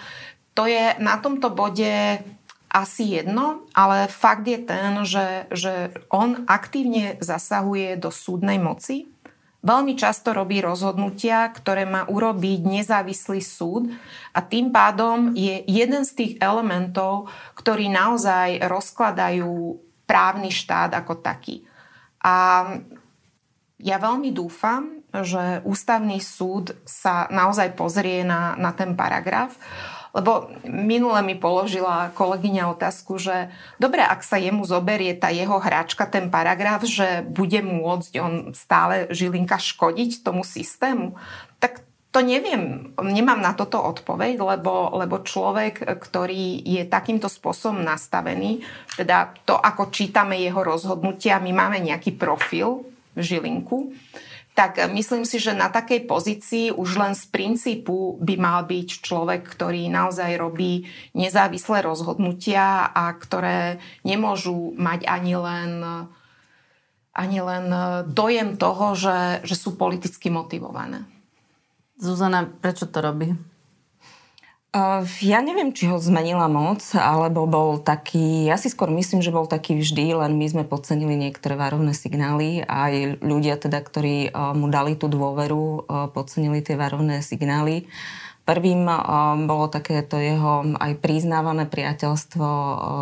[0.55, 2.23] to je na tomto bode
[2.71, 9.11] asi jedno, ale fakt je ten, že, že on aktívne zasahuje do súdnej moci.
[9.59, 13.91] Veľmi často robí rozhodnutia, ktoré má urobiť nezávislý súd
[14.31, 17.27] a tým pádom je jeden z tých elementov,
[17.59, 19.75] ktorí naozaj rozkladajú
[20.07, 21.67] právny štát ako taký.
[22.19, 22.35] A
[23.79, 29.55] ja veľmi dúfam, že ústavný súd sa naozaj pozrie na, na ten paragraf,
[30.09, 36.09] lebo minule mi položila kolegyňa otázku, že dobre, ak sa jemu zoberie tá jeho hračka,
[36.09, 41.13] ten paragraf, že bude môcť on stále Žilinka škodiť tomu systému,
[42.09, 48.65] to neviem, nemám na toto odpoveď, lebo, lebo človek, ktorý je takýmto spôsobom nastavený,
[48.97, 52.81] teda to, ako čítame jeho rozhodnutia, my máme nejaký profil
[53.13, 53.93] v Žilinku,
[54.57, 59.45] tak myslím si, že na takej pozícii už len z princípu by mal byť človek,
[59.45, 65.71] ktorý naozaj robí nezávislé rozhodnutia a ktoré nemôžu mať ani len,
[67.13, 67.65] ani len
[68.11, 71.18] dojem toho, že, že sú politicky motivované.
[71.99, 73.35] Zuzana, prečo to robí?
[75.19, 79.49] Ja neviem, či ho zmenila moc, alebo bol taký, ja si skôr myslím, že bol
[79.49, 84.69] taký vždy, len my sme podcenili niektoré varovné signály a aj ľudia teda, ktorí mu
[84.69, 87.89] dali tú dôveru, podcenili tie varovné signály.
[88.45, 88.85] Prvým
[89.49, 92.47] bolo takéto jeho aj priznávané priateľstvo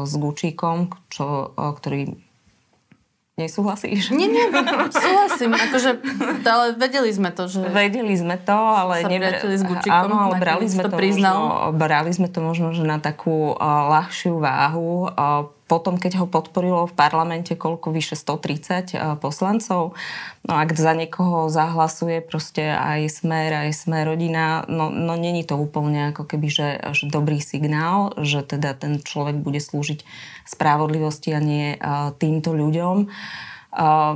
[0.07, 2.15] s Gučíkom, čo, ktorý
[3.38, 4.10] Nesúhlasíš?
[4.17, 4.50] Nie, nie,
[4.89, 5.54] súhlasím.
[5.54, 6.02] Akože,
[6.41, 7.62] ale vedeli sme to, že...
[7.69, 9.06] Vedeli sme to, ale...
[9.06, 9.38] Sa neber...
[9.38, 11.38] s Gučikom, Áno, ale brali sme to, priznal.
[11.38, 15.13] možno, brali sme to možno, že na takú uh, ľahšiu váhu.
[15.13, 19.99] Uh, potom, keď ho podporilo v parlamente koľko vyše 130 poslancov,
[20.47, 25.60] no ak za niekoho zahlasuje proste aj smer, aj smer rodina, no, no není to
[25.60, 30.08] úplne ako keby, že, že dobrý signál, že teda ten človek bude slúžiť
[30.47, 31.75] spravodlivosti a nie
[32.15, 33.12] týmto ľuďom.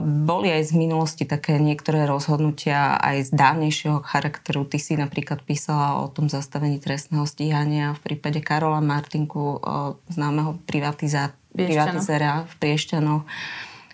[0.02, 4.64] Boli aj z minulosti také niektoré rozhodnutia aj z dávnejšieho charakteru.
[4.66, 9.60] Ty si napríklad písala o tom zastavení trestného stíhania v prípade Karola Martinku,
[10.08, 13.24] známeho privatizátora privatizera v Priešťanoch,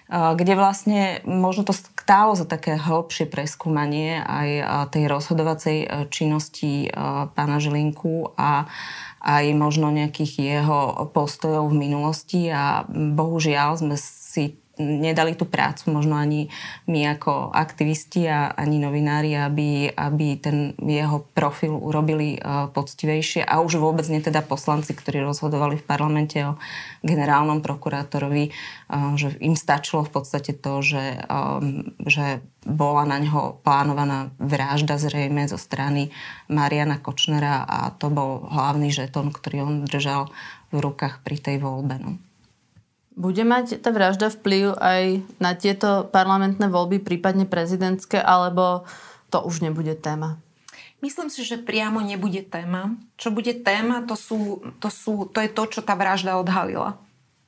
[0.08, 1.76] kde vlastne možno to
[2.08, 4.50] stálo za také hĺbšie preskúmanie aj
[4.96, 6.90] tej rozhodovacej e, činnosti e,
[7.36, 8.72] pána Žilinku a
[9.20, 12.48] aj možno nejakých jeho postojov v minulosti.
[12.48, 16.50] A bohužiaľ sme si nedali tú prácu možno ani
[16.86, 23.60] my ako aktivisti a ani novinári, aby, aby ten jeho profil urobili uh, poctivejšie a
[23.62, 26.56] už vôbec nie teda poslanci, ktorí rozhodovali v parlamente o
[27.02, 33.64] generálnom prokurátorovi, uh, že im stačilo v podstate to, že, um, že bola na ňo
[33.66, 36.14] plánovaná vražda zrejme zo strany
[36.52, 40.30] Mariana Kočnera a to bol hlavný žeton, ktorý on držal
[40.70, 41.96] v rukách pri tej voľbe.
[41.98, 42.27] No.
[43.18, 48.86] Bude mať tá vražda vplyv aj na tieto parlamentné voľby, prípadne prezidentské, alebo
[49.34, 50.38] to už nebude téma?
[51.02, 52.94] Myslím si, že priamo nebude téma.
[53.18, 57.02] Čo bude téma, to, sú, to, sú, to je to, čo tá vražda odhalila.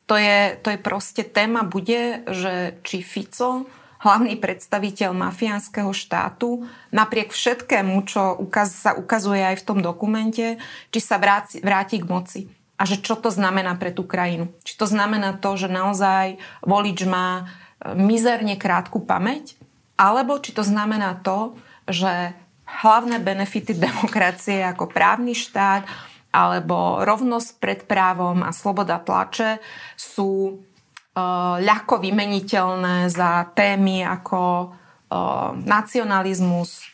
[0.10, 3.69] To je, to je proste téma bude, že či Fico,
[4.01, 10.58] hlavný predstaviteľ mafiánskeho štátu, napriek všetkému, čo ukaz, sa ukazuje aj v tom dokumente,
[10.89, 12.41] či sa vráti, vráti k moci
[12.80, 14.48] a že čo to znamená pre tú krajinu.
[14.63, 19.60] Či to znamená to, že naozaj volič má e, mizerne krátku pamäť,
[20.00, 21.60] alebo či to znamená to,
[21.92, 22.32] že
[22.80, 25.84] hlavné benefity demokracie ako právny štát
[26.30, 29.58] alebo rovnosť pred právom a sloboda tlače
[29.98, 36.86] sú uh, ľahko vymeniteľné za témy ako uh, nacionalizmus,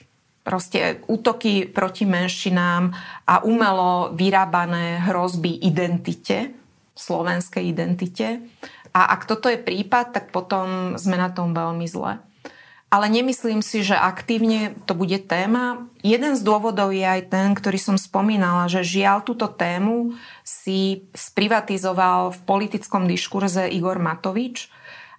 [0.46, 2.94] proste útoky proti menšinám
[3.26, 6.54] a umelo vyrábané hrozby identite,
[6.94, 8.46] slovenskej identite.
[8.94, 12.22] A ak toto je prípad, tak potom sme na tom veľmi zle.
[12.94, 15.90] Ale nemyslím si, že aktívne to bude téma.
[16.00, 22.32] Jeden z dôvodov je aj ten, ktorý som spomínala, že žiaľ túto tému si sprivatizoval
[22.32, 24.72] v politickom diskurze Igor Matovič,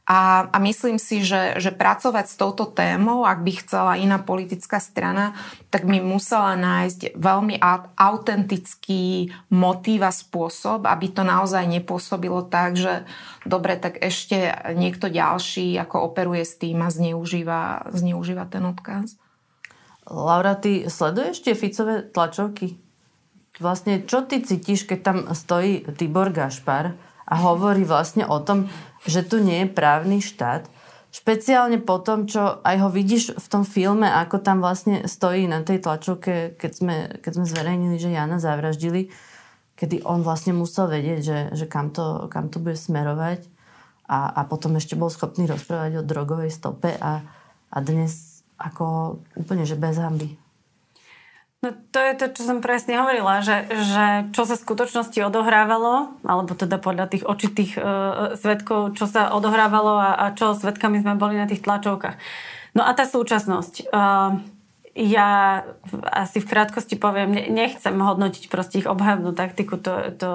[0.06, 4.78] a, a myslím si, že, že pracovať s touto témou, ak by chcela iná politická
[4.78, 5.34] strana,
[5.66, 7.58] tak by musela nájsť veľmi
[7.98, 13.02] autentický motív a spôsob, aby to naozaj nepôsobilo tak, že
[13.42, 19.18] dobre, tak ešte niekto ďalší ako operuje s tým a zneužíva, zneužíva ten odkaz.
[20.06, 22.78] Laura, ty sleduješ tie Ficové tlačovky?
[23.58, 26.94] Vlastne, čo ty cítiš, keď tam stojí Tibor Gašpar
[27.26, 28.70] a hovorí vlastne o tom,
[29.06, 30.66] že tu nie je právny štát.
[31.14, 35.64] Špeciálne po tom, čo aj ho vidíš v tom filme, ako tam vlastne stojí na
[35.64, 39.08] tej tlačovke, keď sme, keď sme zverejnili, že Jana zavraždili,
[39.80, 43.48] kedy on vlastne musel vedieť, že, že kam, to, kam to bude smerovať
[44.06, 47.24] a, a potom ešte bol schopný rozprávať o drogovej stope a,
[47.72, 50.45] a dnes ako úplne, že bez hamby.
[51.66, 56.14] No to je to, čo som presne hovorila, že, že čo sa v skutočnosti odohrávalo,
[56.22, 57.80] alebo teda podľa tých očitých e,
[58.38, 62.22] svetkov, čo sa odohrávalo a, a čo svetkami sme boli na tých tlačovkách.
[62.78, 63.74] No a tá súčasnosť.
[63.82, 63.84] E,
[64.94, 65.28] ja
[66.06, 70.30] asi v krátkosti poviem, nechcem hodnotiť proste ich obhajobnú taktiku, to, to,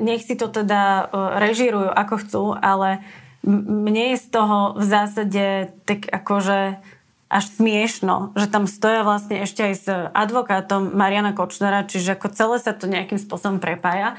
[0.00, 3.04] nech si to teda e, režírujú ako chcú, ale
[3.44, 5.44] mne je z toho v zásade
[5.84, 6.80] tak akože
[7.30, 12.56] až smiešno, že tam stoja vlastne ešte aj s advokátom Mariana Kočnera, čiže ako celé
[12.58, 14.18] sa to nejakým spôsobom prepája.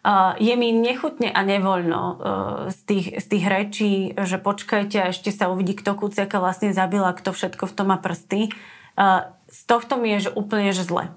[0.00, 2.16] Uh, je mi nechutne a nevoľno uh,
[2.72, 7.12] z, tých, z tých rečí, že počkajte a ešte sa uvidí, kto Kuciaka vlastne zabila,
[7.12, 8.48] kto všetko v tom má prsty.
[8.96, 11.12] Uh, z tohto mi je že úplne že zle.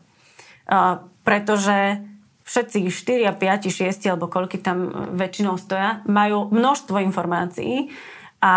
[1.24, 2.04] Pretože
[2.44, 7.92] všetci 4, 5, 6 alebo koľky tam väčšinou stoja, majú množstvo informácií,
[8.44, 8.52] A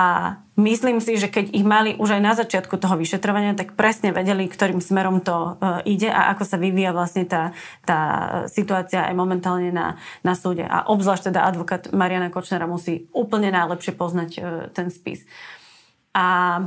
[0.59, 4.51] myslím si, že keď ich mali už aj na začiatku toho vyšetrovania, tak presne vedeli,
[4.51, 7.55] ktorým smerom to uh, ide a ako sa vyvíja vlastne tá,
[7.87, 8.01] tá
[8.51, 9.95] situácia aj momentálne na,
[10.26, 10.66] na súde.
[10.66, 14.43] A obzvlášť teda advokát Mariana Kočnera musí úplne najlepšie poznať uh,
[14.74, 15.22] ten spis.
[16.18, 16.66] A,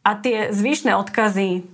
[0.00, 1.68] a tie zvyšné odkazy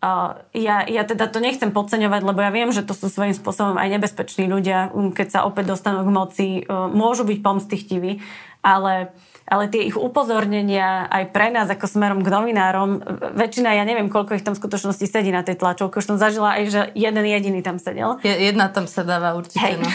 [0.00, 3.76] Uh, ja, ja teda to nechcem podceňovať, lebo ja viem, že to sú svojím spôsobom
[3.76, 8.24] aj nebezpeční ľudia, keď sa opäť dostanú k moci, uh, môžu byť pomstichtiví,
[8.60, 9.16] ale,
[9.48, 13.00] ale tie ich upozornenia aj pre nás ako smerom k novinárom,
[13.36, 16.60] väčšina, ja neviem, koľko ich tam v skutočnosti sedí na tej tlačovke, už som zažila
[16.60, 18.20] aj, že jeden jediný tam sedel.
[18.20, 19.88] Jedna tam sedáva určite, Hej, no.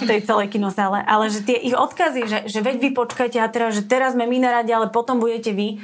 [0.00, 3.48] v tej celej kinosále, ale že tie ich odkazy, že, že veď vy počkajte a
[3.48, 5.80] teraz, že teraz sme my na rade, ale potom budete vy,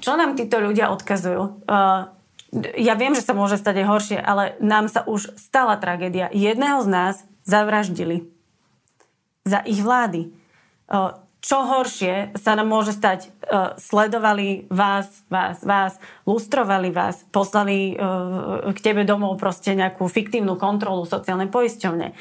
[0.00, 1.68] čo nám títo ľudia odkazujú?
[2.80, 6.32] ja viem, že sa môže stať aj horšie, ale nám sa už stala tragédia.
[6.32, 7.14] Jedného z nás
[7.44, 8.24] zavraždili
[9.44, 10.32] za ich vlády.
[11.48, 13.32] Čo horšie sa nám môže stať?
[13.80, 15.96] Sledovali vás, vás, vás,
[16.28, 17.96] lustrovali vás, poslali
[18.68, 22.12] k tebe domov proste nejakú fiktívnu kontrolu sociálnej poisťovne.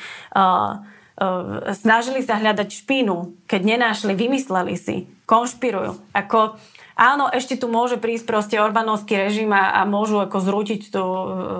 [1.76, 6.16] Snažili sa hľadať špínu, keď nenášli, vymysleli si, konšpirujú.
[6.16, 6.56] Ako
[6.98, 11.04] Áno, ešte tu môže prísť proste Orbánovský režim a, a môžu ako zrútiť tu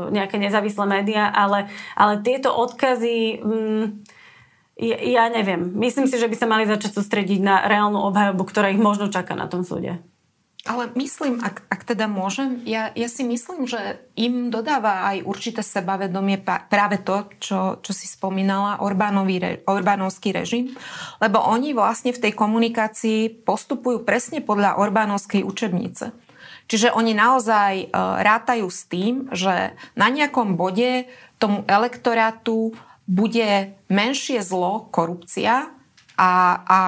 [0.10, 1.68] nejaké nezávislé médiá, ale,
[2.00, 3.44] ale tieto odkazy...
[3.44, 3.86] Mm,
[4.86, 5.74] ja, neviem.
[5.74, 9.34] Myslím si, že by sa mali začať sústrediť na reálnu obhajobu, ktorá ich možno čaká
[9.34, 9.98] na tom súde.
[10.68, 15.64] Ale myslím, ak, ak teda môžem, ja, ja si myslím, že im dodáva aj určité
[15.64, 20.76] sebavedomie práve to, čo, čo si spomínala, Orbánový, Orbánovský režim,
[21.24, 26.12] lebo oni vlastne v tej komunikácii postupujú presne podľa Orbánovskej učebnice.
[26.68, 27.86] Čiže oni naozaj e,
[28.28, 31.08] rátajú s tým, že na nejakom bode
[31.40, 32.76] tomu elektorátu
[33.08, 35.72] bude menšie zlo korupcia
[36.18, 36.32] a,
[36.66, 36.80] a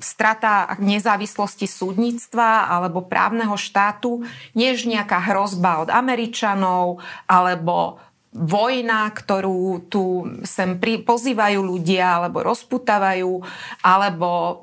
[0.00, 4.24] strata nezávislosti súdnictva alebo právneho štátu,
[4.56, 8.00] než nejaká hrozba od Američanov alebo
[8.30, 13.42] vojna, ktorú tu sem pri, pozývajú ľudia alebo rozputávajú,
[13.82, 14.54] alebo e,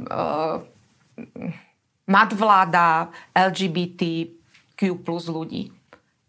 [2.08, 5.75] nadvláda LGBTQ plus ľudí.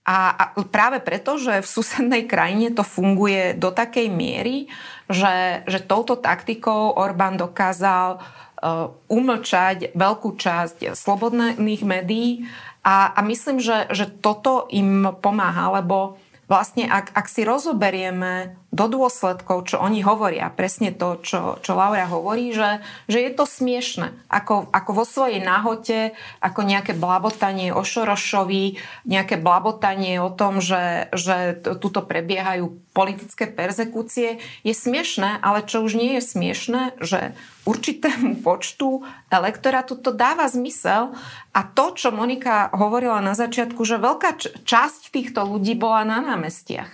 [0.06, 4.70] A, práve preto, že v susednej krajine to funguje do takej miery,
[5.10, 12.46] že, že touto taktikou Orbán dokázal uh, umlčať veľkú časť slobodných médií.
[12.86, 18.86] A, a myslím, že, že toto im pomáha, lebo vlastne ak, ak si rozoberieme do
[18.86, 24.14] dôsledkov, čo oni hovoria, presne to, čo, čo Laura hovorí, že, že je to smiešne.
[24.30, 28.78] Ako, ako vo svojej náhote, ako nejaké blabotanie o Šorošovi,
[29.08, 35.98] nejaké blabotanie o tom, že, že tuto prebiehajú politické persekúcie, je smiešne, ale čo už
[35.98, 37.34] nie je smiešne, že
[37.66, 41.12] určitému počtu elektorátu to dáva zmysel
[41.50, 46.88] a to, čo Monika hovorila na začiatku, že veľká časť týchto ľudí bola na námestiach.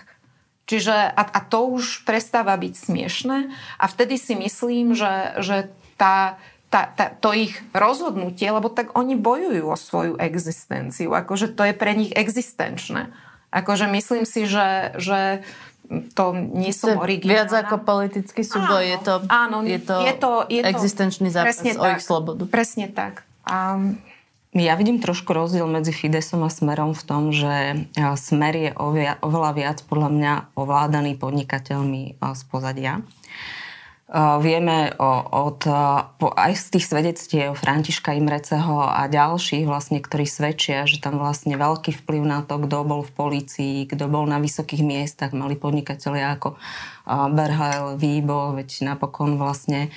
[0.65, 5.69] Čiže a, a to už prestáva byť smiešne a vtedy si myslím, že, že
[5.99, 6.41] tá,
[6.73, 11.73] tá, tá, to ich rozhodnutie, lebo tak oni bojujú o svoju existenciu, akože to je
[11.77, 13.13] pre nich existenčné.
[13.53, 15.45] Akože myslím si, že, že
[16.17, 17.49] to nie som originálna.
[17.49, 21.27] Viac ako politický súboj, áno, je to, áno, je to, je to, je to existenčný
[21.29, 22.43] zápas o tak, ich slobodu.
[22.49, 23.27] Presne tak.
[23.43, 23.77] A
[24.53, 28.69] ja vidím trošku rozdiel medzi Fidesom a Smerom v tom, že Smer je
[29.21, 33.01] oveľa viac podľa mňa ovládaný podnikateľmi z pozadia.
[34.13, 34.93] Vieme
[35.33, 35.65] od,
[36.21, 41.97] aj z tých svedectiev Františka Imreceho a ďalších, vlastne, ktorí svedčia, že tam vlastne veľký
[42.05, 46.61] vplyv na to, kto bol v polícii, kto bol na vysokých miestach, mali podnikatelia ako
[47.09, 49.89] Berhel, Výbo, veď napokon vlastne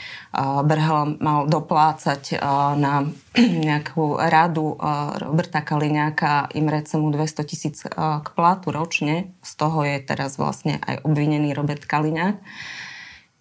[0.65, 2.41] Berhel mal doplácať
[2.81, 3.05] na
[3.69, 4.81] nejakú radu
[5.21, 9.37] Roberta Kaliňáka Imrecemu 200 tisíc k platu ročne.
[9.45, 12.41] Z toho je teraz vlastne aj obvinený Robert Kaliňák.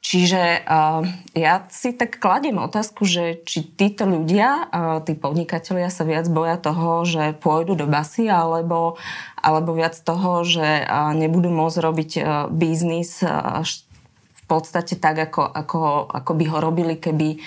[0.05, 1.01] Čiže uh,
[1.33, 6.61] ja si tak kladiem otázku, že či títo ľudia, uh, tí podnikatelia sa viac boja
[6.61, 9.01] toho, že pôjdu do basy, alebo,
[9.41, 12.11] alebo viac toho, že uh, nebudú môcť robiť
[12.53, 17.41] biznis v podstate tak, ako, ako, ako by ho robili, keby,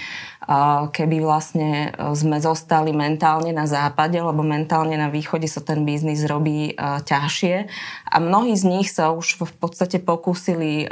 [0.90, 6.74] keby vlastne sme zostali mentálne na západe, lebo mentálne na východe sa ten biznis robí
[7.06, 7.70] ťažšie.
[8.02, 10.90] A mnohí z nich sa už v podstate pokúsili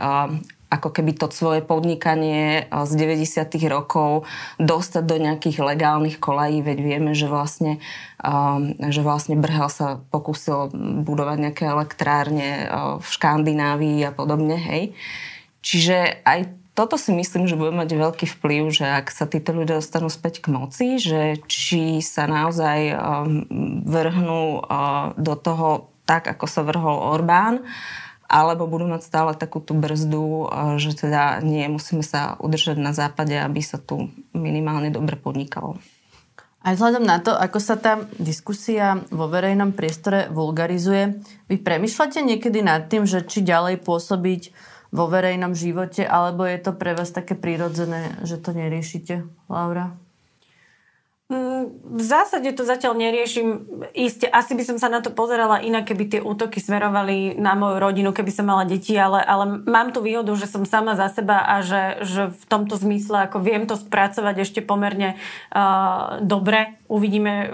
[0.77, 3.49] ako keby to svoje podnikanie z 90.
[3.73, 4.29] rokov
[4.61, 7.81] dostať do nejakých legálnych kolají, veď vieme, že vlastne,
[8.21, 10.71] um, že vlastne Brhel sa pokúsil
[11.03, 12.69] budovať nejaké elektrárne uh,
[13.01, 14.93] v Škandinávii a podobne, hej.
[15.65, 19.81] Čiže aj toto si myslím, že bude mať veľký vplyv, že ak sa títo ľudia
[19.81, 23.49] dostanú späť k moci, že či sa naozaj um,
[23.89, 27.67] vrhnú uh, do toho tak, ako sa vrhol Orbán,
[28.27, 32.91] alebo budú mať stále takú tú brzdu, uh, že teda nie, musíme sa udržať na
[32.91, 35.79] západe, aby sa tu minimálne dobre podnikalo.
[36.67, 42.59] Aj vzhľadom na to, ako sa tá diskusia vo verejnom priestore vulgarizuje, vy premyšľate niekedy
[42.59, 44.51] nad tým, že či ďalej pôsobiť
[44.91, 49.95] vo verejnom živote, alebo je to pre vás také prirodzené, že to neriešite, Laura?
[51.27, 53.67] V zásade to zatiaľ neriešim.
[53.99, 57.83] Isté, asi by som sa na to pozerala inak, keby tie útoky smerovali na moju
[57.83, 61.43] rodinu, keby som mala deti, ale, ale mám tu výhodu, že som sama za seba
[61.43, 65.19] a že, že v tomto zmysle ako viem to spracovať ešte pomerne
[65.51, 67.47] uh, dobre uvidíme, e,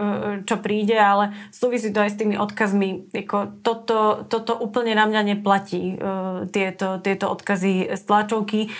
[0.44, 3.12] čo príde, ale súvisí to aj s tými odkazmi.
[3.12, 6.06] Jako toto, toto úplne na mňa neplatí, e,
[6.52, 8.68] tieto, tieto odkazy z tlačovky.
[8.68, 8.70] E,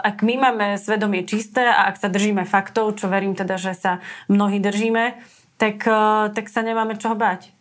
[0.00, 4.04] ak my máme svedomie čisté a ak sa držíme faktov, čo verím teda, že sa
[4.28, 5.18] mnohí držíme,
[5.60, 5.84] tak,
[6.32, 7.52] tak sa nemáme čoho báť.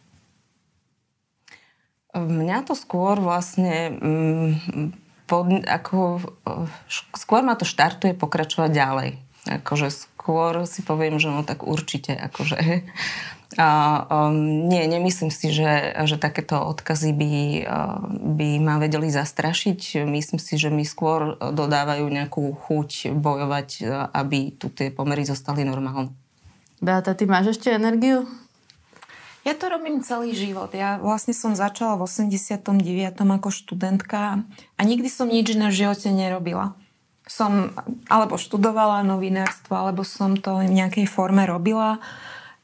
[2.09, 4.51] Mňa to skôr vlastne mm,
[5.29, 6.25] pod, ako,
[7.13, 9.09] skôr ma to štartuje pokračovať ďalej.
[9.61, 12.17] Akože skôr si poviem, že no tak určite.
[12.17, 12.81] Akože,
[13.61, 13.69] a,
[14.09, 17.33] um, nie, nemyslím si, že, že takéto odkazy by,
[17.69, 20.01] uh, by ma vedeli zastrašiť.
[20.09, 23.85] Myslím si, že mi skôr dodávajú nejakú chuť bojovať,
[24.17, 26.09] aby tu tie pomery zostali normálne.
[26.79, 28.23] Beata, ty máš ešte energiu?
[29.43, 30.71] Ja to robím celý život.
[30.75, 32.67] Ja vlastne som začala v 89.
[33.15, 34.43] ako študentka
[34.75, 36.75] a nikdy som nič v živote nerobila
[37.29, 37.69] som
[38.09, 42.01] alebo študovala novinárstvo, alebo som to v nejakej forme robila.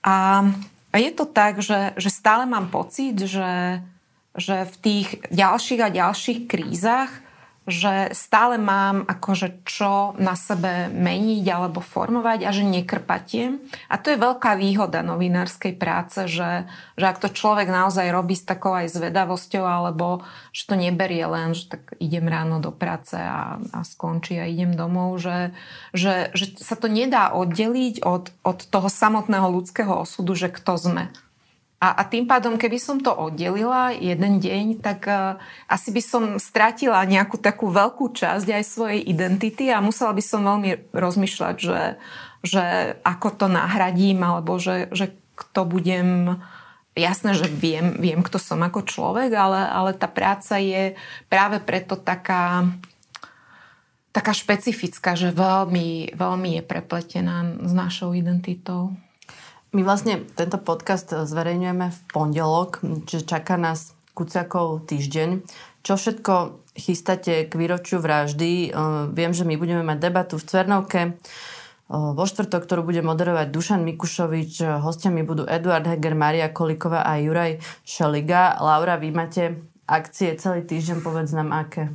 [0.02, 0.42] A,
[0.90, 3.86] a je to tak, že, že stále mám pocit, že,
[4.34, 7.14] že v tých ďalších a ďalších krízach
[7.66, 13.58] že stále mám akože čo na sebe meniť alebo formovať a že nekrpatiem.
[13.90, 18.46] A to je veľká výhoda novinárskej práce, že, že ak to človek naozaj robí s
[18.46, 20.22] takou aj zvedavosťou alebo
[20.54, 24.78] že to neberie len, že tak idem ráno do práce a, a skončí a idem
[24.78, 25.50] domov, že,
[25.90, 31.10] že, že sa to nedá oddeliť od, od toho samotného ľudského osudu, že kto sme.
[31.76, 35.36] A, a tým pádom, keby som to oddelila jeden deň, tak uh,
[35.68, 40.48] asi by som stratila nejakú takú veľkú časť aj svojej identity a musela by som
[40.48, 42.00] veľmi rozmýšľať, že,
[42.48, 46.40] že ako to nahradím, alebo že, že kto budem...
[46.96, 50.96] Jasné, že viem, viem, kto som ako človek, ale, ale tá práca je
[51.28, 52.72] práve preto taká,
[54.16, 58.96] taká špecifická, že veľmi, veľmi je prepletená s našou identitou.
[59.76, 62.80] My vlastne tento podcast zverejňujeme v pondelok,
[63.12, 65.44] čiže čaká nás Kuciakov týždeň.
[65.84, 68.72] Čo všetko chystáte k výročiu vraždy?
[69.12, 71.20] Viem, že my budeme mať debatu v Cvernovke
[71.92, 74.64] vo štvrtok, ktorú bude moderovať Dušan Mikušovič.
[74.64, 78.56] Hostiami budú Eduard Heger, Maria Koliková a Juraj Šeliga.
[78.64, 79.60] Laura, vy máte
[79.92, 81.92] akcie celý týždeň, povedz nám aké.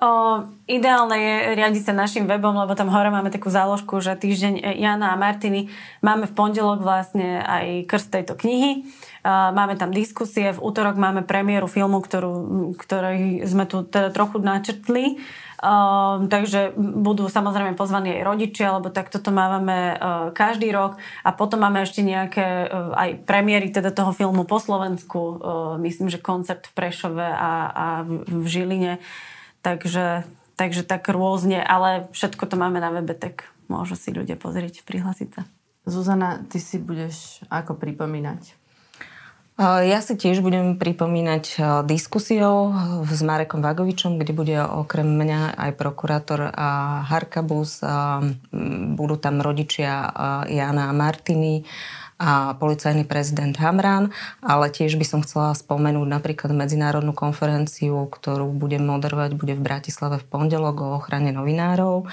[0.00, 4.80] O, ideálne je riadiť sa našim webom, lebo tam hore máme takú záložku, že týždeň
[4.80, 5.68] Jana a Martiny
[6.00, 8.88] máme v pondelok vlastne aj krst tejto knihy.
[9.28, 12.32] Máme tam diskusie, v útorok máme premiéru filmu, ktorú,
[12.80, 15.20] ktorý sme tu teda trochu načrtli.
[15.60, 21.36] Uh, takže budú samozrejme pozvaní aj rodičia, lebo tak toto máme uh, každý rok a
[21.36, 25.36] potom máme ešte nejaké uh, aj premiéry teda toho filmu po Slovensku, uh,
[25.76, 29.04] myslím, že koncert v Prešove a, a v, v Žiline.
[29.60, 30.24] Takže,
[30.56, 35.28] takže tak rôzne, ale všetko to máme na webe, tak môžu si ľudia pozrieť, prihlásiť
[35.36, 35.42] sa.
[35.84, 38.56] Zuzana, ty si budeš ako pripomínať?
[39.60, 42.72] Ja si tiež budem pripomínať diskusiou
[43.04, 46.48] s Marekom Vagovičom, kde bude okrem mňa aj prokurátor
[47.04, 47.84] Harkabus.
[48.96, 50.08] Budú tam rodičia
[50.48, 51.68] Jana a Martiny
[52.20, 54.12] a policajný prezident Hamran,
[54.44, 60.20] ale tiež by som chcela spomenúť napríklad medzinárodnú konferenciu, ktorú budem moderovať, bude v Bratislave
[60.20, 62.04] v pondelok o ochrane novinárov,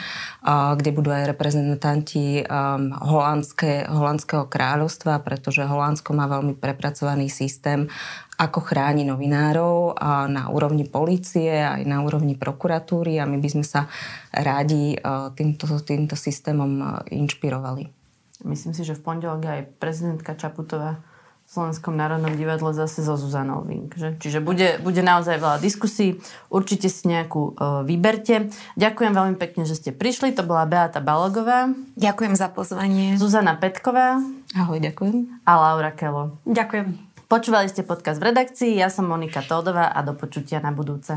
[0.79, 7.91] kde budú aj reprezentanti um, holandské, holandského kráľovstva, pretože Holandsko má veľmi prepracovaný systém
[8.37, 13.65] ako chráni novinárov a na úrovni policie, aj na úrovni prokuratúry a my by sme
[13.65, 13.89] sa
[14.29, 17.96] rádi uh, týmto, týmto systémom uh, inšpirovali.
[18.45, 21.01] Myslím si, že v pondelok aj prezidentka Čaputová
[21.47, 23.95] v Slovenskom národnom divadle zase so Zuzanou Vink.
[23.95, 24.19] Že?
[24.19, 26.19] Čiže bude, bude naozaj veľa diskusí.
[26.51, 28.51] Určite si nejakú uh, vyberte.
[28.75, 30.35] Ďakujem veľmi pekne, že ste prišli.
[30.35, 31.71] To bola Beata Balogová.
[31.95, 33.15] Ďakujem za pozvanie.
[33.15, 34.19] Zuzana Petková.
[34.59, 35.39] Ahoj, ďakujem.
[35.47, 36.35] A Laura Kelo.
[36.43, 36.99] Ďakujem.
[37.31, 38.75] Počúvali ste podcast v redakcii.
[38.75, 41.15] Ja som Monika Tódová a do počutia na budúce.